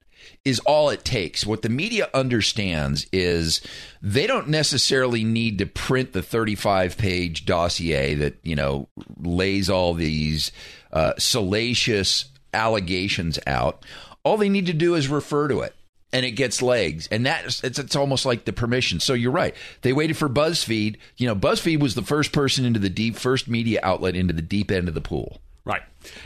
[0.48, 1.46] is all it takes.
[1.46, 3.62] What the media understands is
[4.02, 8.88] they don't necessarily need to print the 35 page dossier that, you know,
[9.20, 10.54] lays all these
[10.94, 13.86] uh, salacious allegations out.
[14.24, 15.76] All they need to do is refer to it.
[16.14, 19.02] And it gets legs, and that's it's, it's almost like the permission.
[19.02, 19.54] So you're right.
[19.82, 20.96] They waited for BuzzFeed.
[21.18, 24.42] You know, BuzzFeed was the first person into the deep, first media outlet into the
[24.42, 25.42] deep end of the pool.
[25.68, 25.82] Right,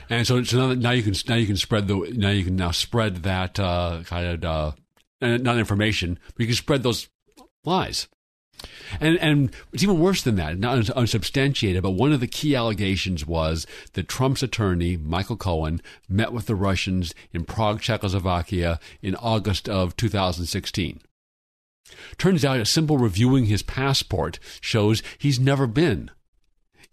[0.09, 2.55] and so, so now, now you can now you can spread the now you can
[2.55, 4.75] now spread that uh, kind of
[5.21, 7.09] uh, not information, but you can spread those
[7.65, 8.07] lies.
[8.99, 11.81] And and it's even worse than that, not unsubstantiated.
[11.81, 16.55] But one of the key allegations was that Trump's attorney Michael Cohen met with the
[16.55, 21.01] Russians in Prague, Czechoslovakia, in August of 2016.
[22.17, 26.11] Turns out, a simple reviewing his passport shows he's never been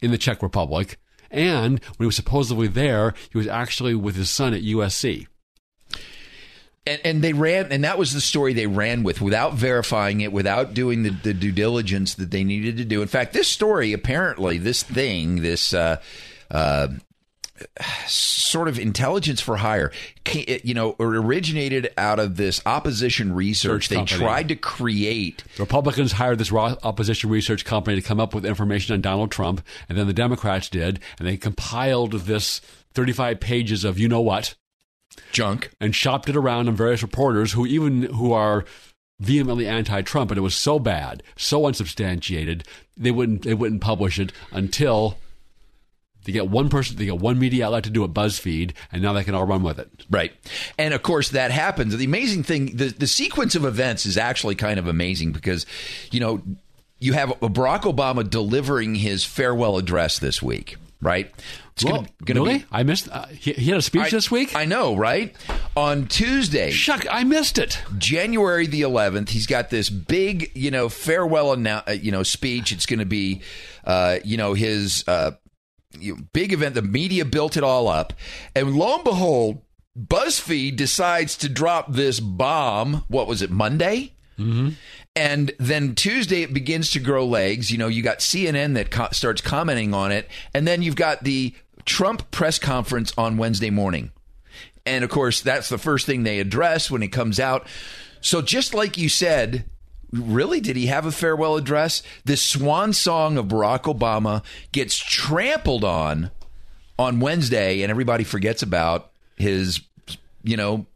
[0.00, 0.98] in the Czech Republic.
[1.30, 5.26] And when he was supposedly there, he was actually with his son at USC.
[6.86, 10.32] And, and they ran, and that was the story they ran with without verifying it,
[10.32, 13.02] without doing the, the due diligence that they needed to do.
[13.02, 16.00] In fact, this story, apparently, this thing, this uh,
[16.50, 16.88] uh,
[18.06, 19.92] sort of intelligence for hire,
[20.62, 23.88] you know, originated out of this opposition research.
[23.88, 28.46] They tried to create The Republicans hired this opposition research company to come up with
[28.46, 32.60] information on Donald Trump, and then the Democrats did, and they compiled this
[32.94, 34.54] 35 pages of you know what
[35.32, 38.64] junk and shopped it around on various reporters who even who are
[39.20, 42.64] vehemently anti-Trump, and it was so bad, so unsubstantiated,
[42.96, 45.18] they wouldn't they wouldn't publish it until
[46.24, 49.12] they get one person, they get one media outlet to do it, BuzzFeed, and now
[49.14, 49.88] they can all run with it.
[50.10, 50.32] Right.
[50.76, 51.96] And of course, that happens.
[51.96, 55.64] The amazing thing, the, the sequence of events is actually kind of amazing because,
[56.10, 56.42] you know,
[57.00, 61.32] you have Barack Obama delivering his farewell address this week, right?
[61.74, 62.58] It's Well, gonna, gonna really?
[62.58, 62.64] be.
[62.72, 63.08] I missed.
[63.08, 64.56] Uh, he, he had a speech I- this week.
[64.56, 65.32] I know, right?
[65.76, 67.80] On Tuesday, Shuck, I missed it.
[67.98, 72.72] January the 11th, he's got this big, you know, farewell, annou- uh, you know, speech.
[72.72, 73.42] It's going to be,
[73.84, 75.30] uh, you know, his uh,
[75.98, 76.74] you know, big event.
[76.74, 78.12] The media built it all up,
[78.54, 79.62] and lo and behold,
[79.98, 83.04] BuzzFeed decides to drop this bomb.
[83.08, 84.14] What was it, Monday?
[84.38, 84.70] Mm-hmm.
[85.16, 87.72] And then Tuesday it begins to grow legs.
[87.72, 90.28] You know, you got CNN that co- starts commenting on it.
[90.54, 94.12] And then you've got the Trump press conference on Wednesday morning.
[94.86, 97.66] And of course, that's the first thing they address when it comes out.
[98.20, 99.64] So just like you said,
[100.12, 102.02] really, did he have a farewell address?
[102.24, 104.42] This swan song of Barack Obama
[104.72, 106.30] gets trampled on
[106.98, 109.80] on Wednesday, and everybody forgets about his,
[110.42, 110.86] you know,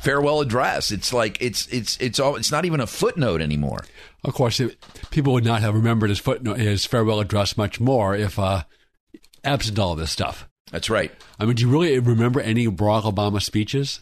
[0.00, 0.90] farewell address.
[0.90, 3.84] It's like it's it's it's all it's not even a footnote anymore.
[4.24, 4.78] Of course, it,
[5.10, 8.64] people would not have remembered his footnote, his farewell address much more if uh,
[9.44, 10.48] absent all this stuff.
[10.70, 11.12] That's right.
[11.38, 14.00] I mean, do you really remember any Barack Obama speeches?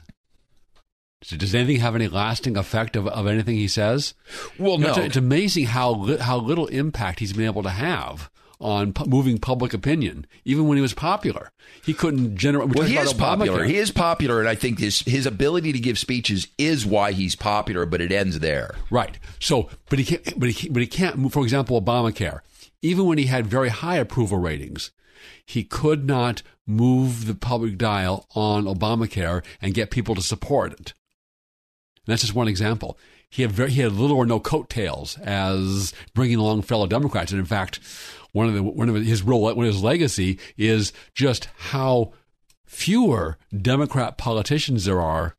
[1.26, 4.14] So does anything have any lasting effect of, of anything he says?
[4.60, 4.90] Well, no.
[4.90, 9.06] it's, it's amazing how li- how little impact he's been able to have on pu-
[9.06, 11.50] moving public opinion, even when he was popular.
[11.84, 12.68] He couldn't generate.
[12.76, 13.64] Well, he is popular.
[13.64, 17.34] He is popular, and I think his his ability to give speeches is why he's
[17.34, 17.86] popular.
[17.86, 18.76] But it ends there.
[18.88, 19.18] Right.
[19.40, 20.38] So, but he can't.
[20.38, 21.18] But he, but he can't.
[21.18, 22.38] move- For example, Obamacare.
[22.82, 24.92] Even when he had very high approval ratings,
[25.44, 30.92] he could not move the public dial on Obamacare and get people to support it.
[32.06, 32.98] And that's just one example.
[33.28, 37.40] He had very, he had little or no coattails as bringing along fellow Democrats, and
[37.40, 37.80] in fact,
[38.32, 42.12] one of the one of his role, one of his legacy is just how
[42.64, 45.36] fewer Democrat politicians there are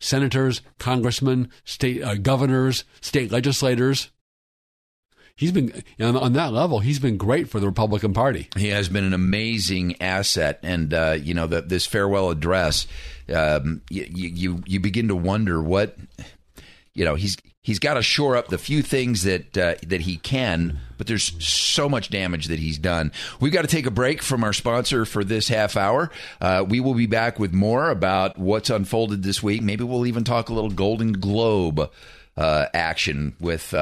[0.00, 4.10] senators, congressmen, state uh, governors, state legislators.
[5.40, 6.80] He's been on, on that level.
[6.80, 8.50] He's been great for the Republican Party.
[8.58, 12.86] He has been an amazing asset, and uh, you know the, this farewell address.
[13.34, 15.96] Um, you, you you begin to wonder what
[16.92, 17.14] you know.
[17.14, 21.06] He's he's got to shore up the few things that uh, that he can, but
[21.06, 23.10] there's so much damage that he's done.
[23.40, 26.10] We've got to take a break from our sponsor for this half hour.
[26.42, 29.62] Uh, we will be back with more about what's unfolded this week.
[29.62, 31.90] Maybe we'll even talk a little Golden Globe
[32.36, 33.72] uh, action with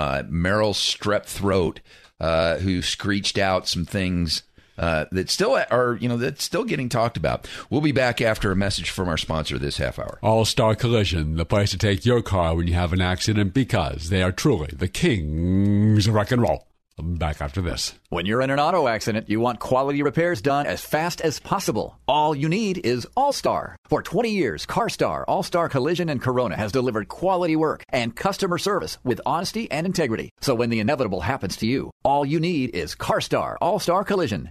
[0.00, 1.80] uh, Meryl Streep Throat,
[2.20, 4.42] uh, who screeched out some things
[4.78, 7.46] uh, that still are, you know, that's still getting talked about.
[7.68, 10.18] We'll be back after a message from our sponsor this half hour.
[10.22, 14.08] All Star Collision, the place to take your car when you have an accident because
[14.08, 16.66] they are truly the kings of rock and roll.
[17.02, 17.94] Back after this.
[18.08, 21.98] When you're in an auto accident, you want quality repairs done as fast as possible.
[22.06, 23.76] All you need is All Star.
[23.88, 28.58] For 20 years, CarStar, All Star Collision, and Corona has delivered quality work and customer
[28.58, 30.30] service with honesty and integrity.
[30.40, 34.50] So when the inevitable happens to you, all you need is CarStar, All Star Collision.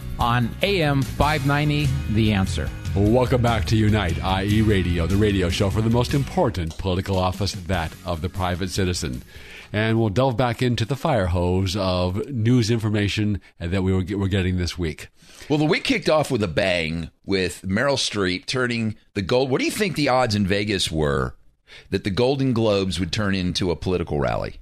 [0.19, 2.69] on AM 590 The Answer.
[2.95, 7.53] Welcome back to Unite, IE Radio, the radio show for the most important political office,
[7.53, 9.23] that of the private citizen.
[9.73, 14.27] And we'll delve back into the fire hose of news information that we were, we're
[14.27, 15.07] getting this week.
[15.49, 19.49] Well, the week kicked off with a bang with Meryl Streep turning the gold.
[19.49, 21.35] What do you think the odds in Vegas were
[21.89, 24.60] that the Golden Globes would turn into a political rally?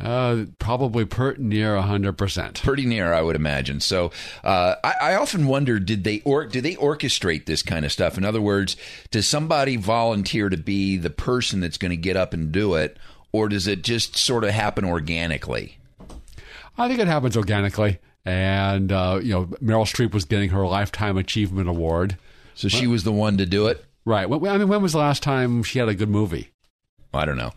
[0.00, 2.62] Uh, probably pretty near 100%.
[2.62, 3.80] Pretty near, I would imagine.
[3.80, 4.12] So
[4.44, 8.16] uh, I, I often wonder, did they or do they orchestrate this kind of stuff?
[8.16, 8.76] In other words,
[9.10, 12.96] does somebody volunteer to be the person that's going to get up and do it,
[13.32, 15.78] or does it just sort of happen organically?
[16.76, 17.98] I think it happens organically.
[18.24, 22.16] And, uh, you know, Meryl Streep was getting her Lifetime Achievement Award.
[22.54, 23.84] So she was the one to do it?
[24.04, 24.24] Right.
[24.24, 26.50] I mean, when was the last time she had a good movie?
[27.12, 27.52] I don't know.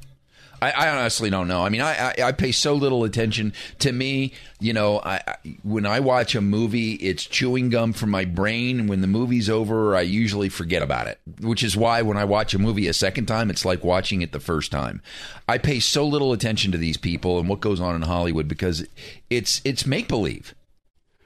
[0.62, 1.64] I, I honestly don't know.
[1.64, 3.53] I mean, I, I, I pay so little attention.
[3.80, 8.05] To me, you know, I, I, when I watch a movie, it's chewing gum for
[8.05, 8.80] my brain.
[8.80, 11.20] And when the movie's over, I usually forget about it.
[11.39, 14.32] Which is why when I watch a movie a second time, it's like watching it
[14.32, 15.01] the first time.
[15.47, 18.86] I pay so little attention to these people and what goes on in Hollywood because
[19.30, 20.53] it's it's make believe.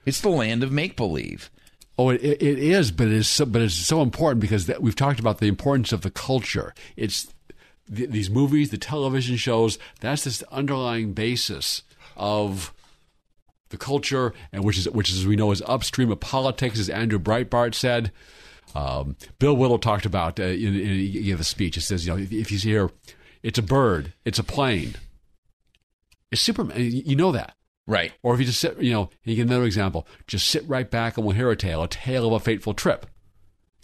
[0.05, 1.49] It's the land of make believe.
[1.97, 5.19] Oh, it, it is, but it's so, but it's so important because that, we've talked
[5.19, 6.73] about the importance of the culture.
[6.97, 7.33] It's
[7.93, 9.77] th- these movies, the television shows.
[9.99, 11.83] That's this underlying basis
[12.15, 12.73] of
[13.69, 16.89] the culture, and which is which is as we know is upstream of politics, as
[16.89, 18.11] Andrew Breitbart said.
[18.73, 21.77] Um, Bill Whittle talked about uh, in, in, he gave a speech.
[21.77, 22.91] It says, you know, if, if you hear,
[23.41, 24.95] it's a bird, it's a plane,
[26.31, 26.75] it's Superman.
[26.77, 27.55] You know that.
[27.88, 28.13] Right.
[28.23, 31.17] Or if you just sit, you know, you get another example, just sit right back
[31.17, 33.05] and we'll hear a tale, a tale of a fateful trip.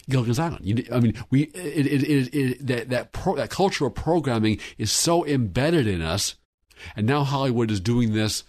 [0.10, 0.66] Gilligan's Island.
[0.66, 4.92] You, I mean, we it, it, it, it, that that pro, that cultural programming is
[4.92, 6.36] so embedded in us,
[6.96, 8.44] and now Hollywood is doing this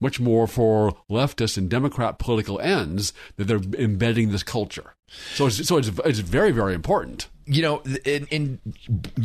[0.00, 4.94] much more for leftist and Democrat political ends that they're embedding this culture.
[5.34, 7.28] So it's so it's it's very very important.
[7.46, 8.58] You know, in,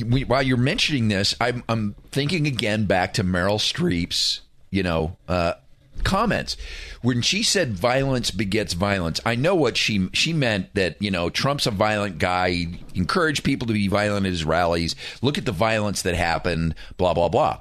[0.07, 4.41] we, while you're mentioning this, I'm I'm thinking again back to Meryl Streep's
[4.71, 5.53] you know uh,
[6.03, 6.57] comments
[7.01, 9.19] when she said violence begets violence.
[9.25, 12.51] I know what she she meant that you know Trump's a violent guy.
[12.51, 14.95] He encouraged people to be violent at his rallies.
[15.21, 16.75] Look at the violence that happened.
[16.97, 17.59] Blah blah blah.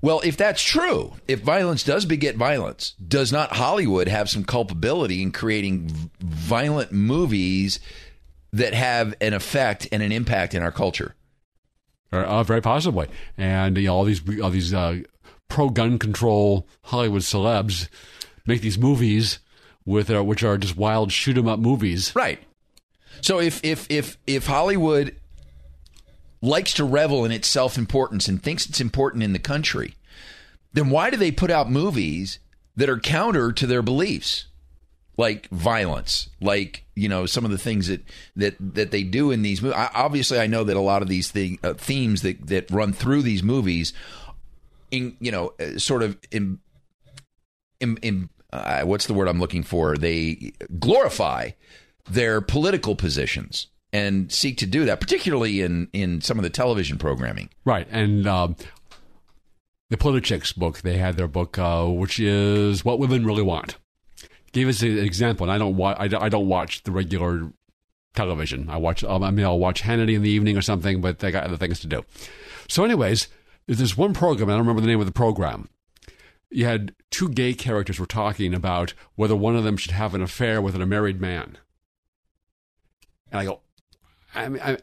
[0.00, 5.22] Well, if that's true, if violence does beget violence, does not Hollywood have some culpability
[5.22, 7.80] in creating violent movies
[8.52, 11.16] that have an effect and an impact in our culture?
[12.12, 13.06] Uh, very possibly,
[13.36, 15.00] and you know, all these all these uh,
[15.48, 17.88] pro gun control Hollywood celebs
[18.46, 19.38] make these movies
[19.84, 22.40] with uh, which are just wild shoot 'em up movies, right?
[23.20, 25.16] So if if if if Hollywood
[26.40, 29.96] likes to revel in its self importance and thinks it's important in the country,
[30.72, 32.38] then why do they put out movies
[32.76, 34.44] that are counter to their beliefs?
[35.16, 38.02] Like violence, like you know some of the things that
[38.36, 39.76] that that they do in these movies.
[39.92, 43.22] Obviously, I know that a lot of these thing, uh, themes that that run through
[43.22, 43.92] these movies,
[44.90, 46.58] in you know, uh, sort of in,
[47.80, 49.96] in, in uh, what's the word I'm looking for?
[49.96, 51.50] They glorify
[52.10, 56.98] their political positions and seek to do that, particularly in in some of the television
[56.98, 57.50] programming.
[57.64, 58.56] Right, and um,
[59.90, 63.76] the Politichicks book, they had their book, uh, which is "What Women Really Want."
[64.52, 65.96] Gave us an example, and I don't watch.
[65.98, 67.52] I, don't watch the regular
[68.14, 68.68] television.
[68.70, 69.04] I watch.
[69.04, 71.58] Um, I mean, I'll watch Hannity in the evening or something, but they got other
[71.58, 72.04] things to do.
[72.66, 73.28] So, anyways,
[73.76, 74.48] there's one program.
[74.48, 75.68] I don't remember the name of the program.
[76.50, 80.22] You had two gay characters were talking about whether one of them should have an
[80.22, 81.58] affair with a married man.
[83.30, 83.60] And I go,
[84.34, 84.78] I mean, I,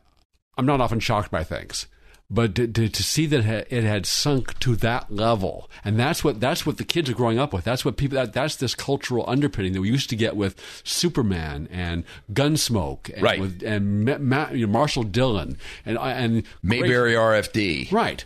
[0.57, 1.87] I'm not often shocked by things,
[2.29, 6.39] but to, to, to, see that it had sunk to that level, and that's what
[6.39, 7.63] that's what the kids are growing up with.
[7.63, 8.15] That's what people.
[8.15, 13.23] That, that's this cultural underpinning that we used to get with Superman and Gunsmoke, and
[13.23, 13.39] right?
[13.39, 18.25] With, and Ma, Ma, you know, Marshall Dillon and and Mayberry great, RFD, right?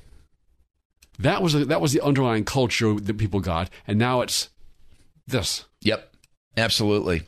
[1.20, 4.49] That was a, that was the underlying culture that people got, and now it's
[5.28, 5.65] this.
[5.82, 6.13] Yep,
[6.57, 7.24] absolutely.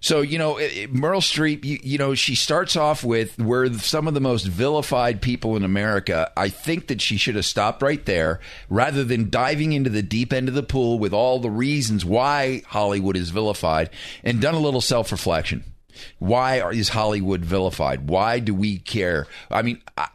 [0.00, 4.14] So, you know, Meryl Streep, you, you, know, she starts off with we're some of
[4.14, 6.30] the most vilified people in America.
[6.36, 10.32] I think that she should have stopped right there rather than diving into the deep
[10.32, 13.90] end of the pool with all the reasons why Hollywood is vilified
[14.22, 15.64] and done a little self reflection.
[16.20, 18.08] Why is Hollywood vilified?
[18.08, 19.26] Why do we care?
[19.50, 20.08] I mean, I,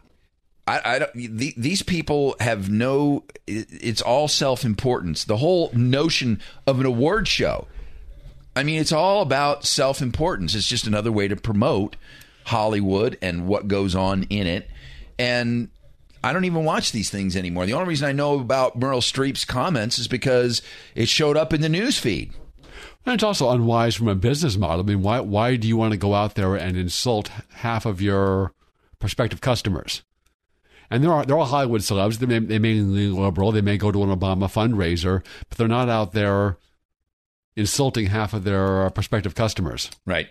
[0.66, 5.26] I, I don't, the, these people have no, it's all self importance.
[5.26, 7.68] The whole notion of an award show
[8.56, 10.56] I mean, it's all about self importance.
[10.56, 11.96] It's just another way to promote
[12.46, 14.70] Hollywood and what goes on in it.
[15.18, 15.70] And
[16.24, 17.66] I don't even watch these things anymore.
[17.66, 20.62] The only reason I know about Meryl Streep's comments is because
[20.96, 22.34] it showed up in the news feed.
[23.06, 24.82] And it's also unwise from a business model.
[24.82, 28.02] I mean, why why do you want to go out there and insult half of
[28.02, 28.54] your
[29.00, 30.04] prospective customers?
[30.94, 32.20] And they're all, they're all Hollywood celebs.
[32.20, 33.52] They may, they may be liberal.
[33.52, 36.60] They may go to an Obama fundraiser, but they're not out there
[37.56, 39.90] insulting half of their uh, prospective customers.
[40.06, 40.28] Right.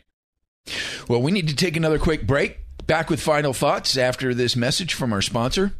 [1.08, 2.60] Well, we need to take another quick break.
[2.86, 5.72] Back with final thoughts after this message from our sponsor.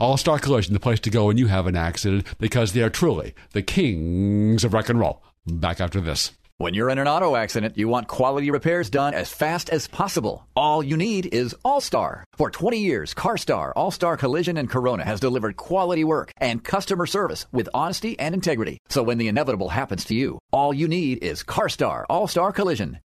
[0.00, 2.88] All Star Collision, the place to go when you have an accident, because they are
[2.88, 5.22] truly the kings of rock and roll.
[5.46, 6.32] Back after this.
[6.58, 10.46] When you're in an auto accident, you want quality repairs done as fast as possible.
[10.54, 12.24] All you need is All Star.
[12.36, 17.06] For 20 years, CarStar, All Star Collision, and Corona has delivered quality work and customer
[17.06, 18.78] service with honesty and integrity.
[18.88, 23.00] So when the inevitable happens to you, all you need is CarStar, All Star Collision.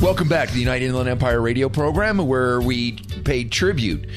[0.00, 2.92] Welcome back to the United Inland Empire radio program where we
[3.24, 4.08] pay tribute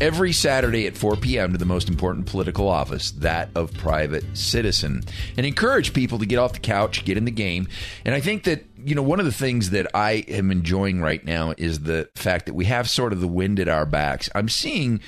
[0.00, 1.52] every Saturday at 4 p.m.
[1.52, 5.04] to the most important political office, that of private citizen,
[5.36, 7.68] and encourage people to get off the couch, get in the game.
[8.04, 11.24] And I think that, you know, one of the things that I am enjoying right
[11.24, 14.28] now is the fact that we have sort of the wind at our backs.
[14.34, 15.00] I'm seeing,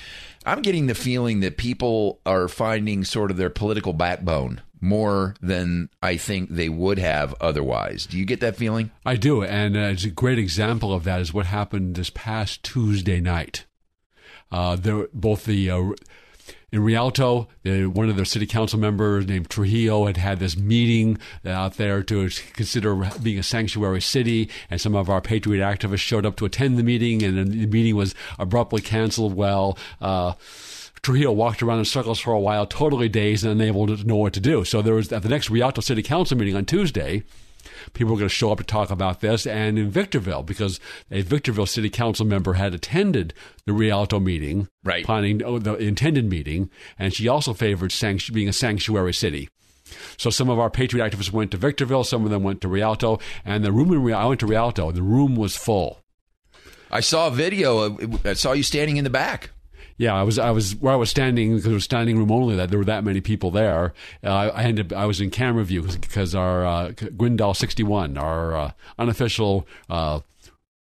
[0.47, 5.89] I'm getting the feeling that people are finding sort of their political backbone more than
[6.03, 8.07] I think they would have otherwise.
[8.07, 8.91] Do you get that feeling?
[9.05, 9.43] I do.
[9.43, 13.66] And uh, it's a great example of that is what happened this past Tuesday night
[14.53, 15.93] Uh, there, both the uh,
[16.72, 21.18] in Rialto, the, one of their city council members named Trujillo had had this meeting
[21.45, 26.26] out there to consider being a sanctuary city, and some of our patriot activists showed
[26.26, 29.35] up to attend the meeting, and the meeting was abruptly canceled.
[29.35, 29.76] Well.
[30.01, 30.35] Uh,
[31.03, 34.32] Trujillo walked around in circles for a while, totally dazed and unable to know what
[34.34, 34.64] to do.
[34.64, 37.22] So there was at the next Rialto City Council meeting on Tuesday,
[37.92, 39.46] people were going to show up to talk about this.
[39.46, 40.80] And in Victorville, because
[41.11, 43.34] a Victorville City Council member had attended
[43.66, 45.05] the Rialto meeting, right.
[45.05, 49.48] planning oh, the intended meeting, and she also favored sanctu- being a sanctuary city.
[50.16, 53.18] So some of our patriot activists went to Victorville, some of them went to Rialto,
[53.44, 56.01] and the room in Rialto, I went to Rialto, the room was full.
[56.92, 57.78] I saw a video.
[57.78, 59.51] Of, I saw you standing in the back.
[60.01, 62.57] Yeah, I was I was where I was standing because it was standing room only.
[62.57, 63.92] That there were that many people there.
[64.24, 68.72] Uh, I ended I was in camera view because our uh, sixty one, our uh,
[68.98, 69.68] unofficial.
[69.90, 70.20] Uh,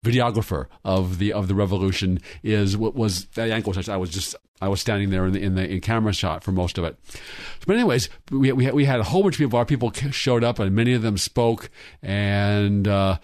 [0.04, 3.74] videographer of the of the revolution is what was that ankle.
[3.88, 6.52] I was just I was standing there in the in the in camera shot for
[6.52, 6.96] most of it.
[7.66, 9.58] But anyways, we we had, we had a whole bunch of people.
[9.58, 11.70] Our people showed up, and many of them spoke,
[12.02, 13.18] and uh,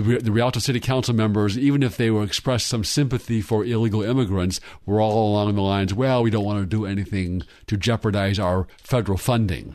[0.00, 4.02] the, the Rialto City Council members, even if they were expressed some sympathy for illegal
[4.02, 8.38] immigrants, were all along the lines, well, we don't want to do anything to jeopardize
[8.38, 9.74] our federal funding.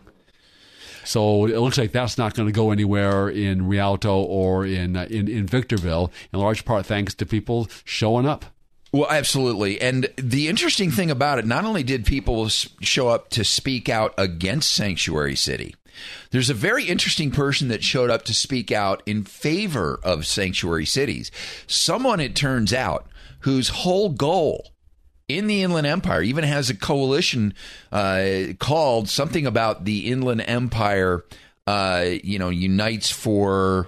[1.03, 5.05] So it looks like that's not going to go anywhere in Rialto or in, uh,
[5.09, 8.45] in in Victorville, in large part thanks to people showing up.
[8.91, 9.79] Well, absolutely.
[9.81, 14.13] And the interesting thing about it, not only did people show up to speak out
[14.17, 15.75] against Sanctuary City,
[16.31, 20.85] there's a very interesting person that showed up to speak out in favor of sanctuary
[20.85, 21.31] cities.
[21.67, 23.07] Someone, it turns out,
[23.39, 24.71] whose whole goal
[25.27, 27.53] in the Inland Empire even has a coalition
[27.91, 31.23] uh, called something about the Inland Empire,
[31.67, 33.87] uh, you know, unites for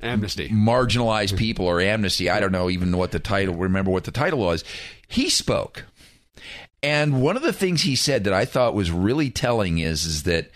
[0.00, 2.28] amnesty, marginalized people, or amnesty.
[2.30, 3.54] I don't know even what the title.
[3.54, 4.64] Remember what the title was?
[5.06, 5.84] He spoke,
[6.82, 10.24] and one of the things he said that I thought was really telling is is
[10.24, 10.50] that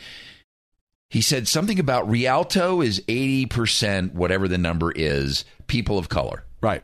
[1.13, 6.43] he said something about Rialto is 80%, whatever the number is, people of color.
[6.63, 6.83] Right.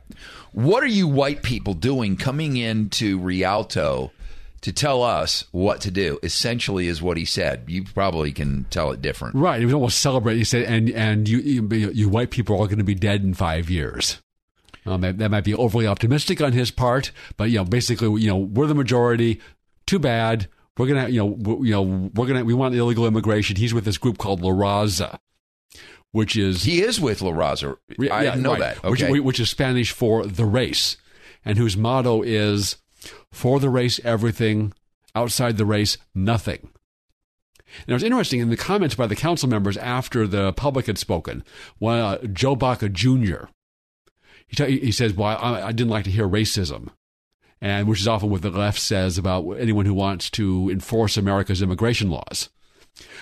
[0.53, 4.13] What are you white people doing coming into Rialto
[4.61, 6.19] to tell us what to do?
[6.23, 7.65] Essentially, is what he said.
[7.69, 9.35] You probably can tell it different.
[9.35, 9.61] Right.
[9.61, 10.37] He was almost celebrate.
[10.37, 13.23] He said, and and you you, you white people are all going to be dead
[13.23, 14.21] in five years.
[14.85, 18.29] Um, that, that might be overly optimistic on his part, but you know, basically, you
[18.29, 19.41] know, we're the majority.
[19.87, 20.49] Too bad
[20.79, 23.57] we're gonna, you know, you know, we're gonna, we want illegal immigration.
[23.57, 25.19] He's with this group called La Raza,
[26.13, 27.77] which is he is with La Raza.
[28.11, 28.61] I yeah, know right.
[28.61, 28.85] that.
[28.85, 29.11] Okay.
[29.11, 30.97] Which, which is Spanish for the race,
[31.45, 32.77] and whose motto is
[33.33, 34.73] "For the race, everything;
[35.15, 36.71] outside the race, nothing."
[37.81, 40.97] And it was interesting in the comments by the council members after the public had
[40.97, 41.45] spoken.
[41.79, 43.47] One, uh, Joe Baca Jr.
[44.47, 46.91] He, t- he says, "Well, I, I didn't like to hear racism."
[47.61, 51.63] And which is often what the left says about anyone who wants to enforce America's
[51.63, 52.49] immigration laws.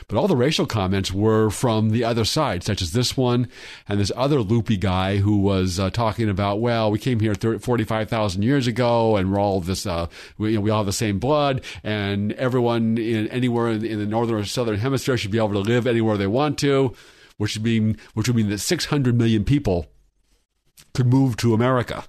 [0.08, 3.48] But all the racial comments were from the other side, such as this one
[3.88, 7.58] and this other loopy guy who was uh, talking about, well, we came here 30,
[7.58, 10.06] 45,000 years ago and we're all this, uh,
[10.38, 13.98] we, you know, we all have the same blood and everyone in anywhere in, in
[13.98, 16.94] the northern or southern hemisphere should be able to live anywhere they want to,
[17.36, 19.86] which would mean, which would mean that 600 million people
[20.94, 22.04] could move to America.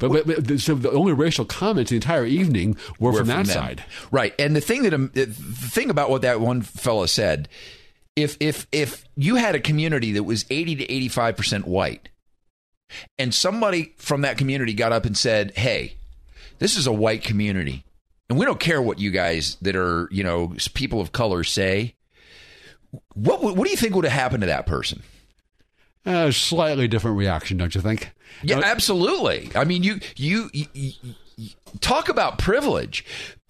[0.00, 3.36] But, but, but, so the only racial comments the entire evening were, were from, from,
[3.36, 3.54] that them.
[3.54, 4.34] side, right?
[4.38, 7.48] And the thing that um, the thing about what that one fella said,
[8.16, 12.08] if if if you had a community that was eighty to eighty five percent white,
[13.18, 15.94] and somebody from that community got up and said, "Hey,
[16.58, 17.84] this is a white community,
[18.28, 21.94] and we don't care what you guys that are you know people of color say."
[23.12, 25.02] What what do you think would have happened to that person?
[26.08, 28.10] A slightly different reaction, don't you think?
[28.42, 29.50] Yeah, uh, absolutely.
[29.54, 30.92] I mean, you you, you, you
[31.80, 33.04] talk about privilege.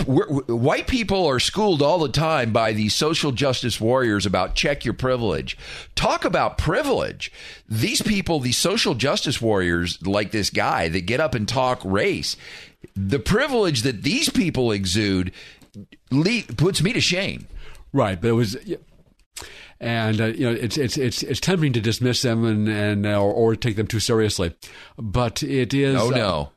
[0.05, 4.85] We're, white people are schooled all the time by these social justice warriors about check
[4.85, 5.57] your privilege.
[5.95, 7.31] Talk about privilege.
[7.69, 12.37] These people, these social justice warriors, like this guy that get up and talk race,
[12.97, 15.33] the privilege that these people exude
[16.57, 17.47] puts me to shame.
[17.93, 18.57] Right, but it was
[19.81, 23.21] and uh, you know it's it's it's it's tempting to dismiss them and and uh,
[23.21, 24.55] or, or, take them too seriously,
[24.97, 26.01] but it is.
[26.01, 26.51] Oh no,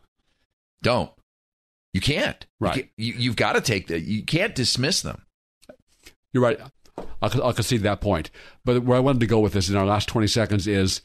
[0.82, 1.12] don't.
[1.94, 2.46] You can't.
[2.60, 2.90] Right.
[2.98, 4.02] You, you have got to take that.
[4.02, 5.26] You can't dismiss them.
[6.34, 6.60] You're right.
[7.22, 8.32] I'll, I'll concede that point.
[8.64, 11.02] But where I wanted to go with this in our last 20 seconds is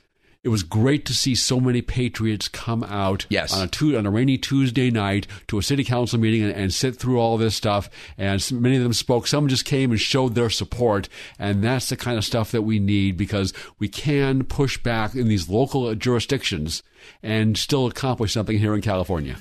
[0.47, 3.53] it was great to see so many patriots come out yes.
[3.53, 6.73] on, a tu- on a rainy Tuesday night to a city council meeting and, and,
[6.73, 7.91] sit through all this stuff.
[8.17, 9.27] And many of them spoke.
[9.27, 11.09] Some just came and showed their support.
[11.37, 15.27] And that's the kind of stuff that we need because we can push back in
[15.27, 16.85] these local uh, jurisdictions
[17.25, 19.39] and still accomplish something here in California.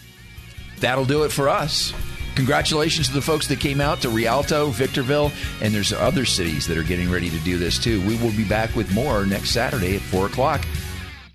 [0.79, 1.93] that'll do it for us.
[2.35, 5.31] Congratulations to the folks that came out to Rialto, Victorville,
[5.61, 8.01] and there's other cities that are getting ready to do this too.
[8.07, 10.65] We will be back with more next Saturday at 4 o'clock.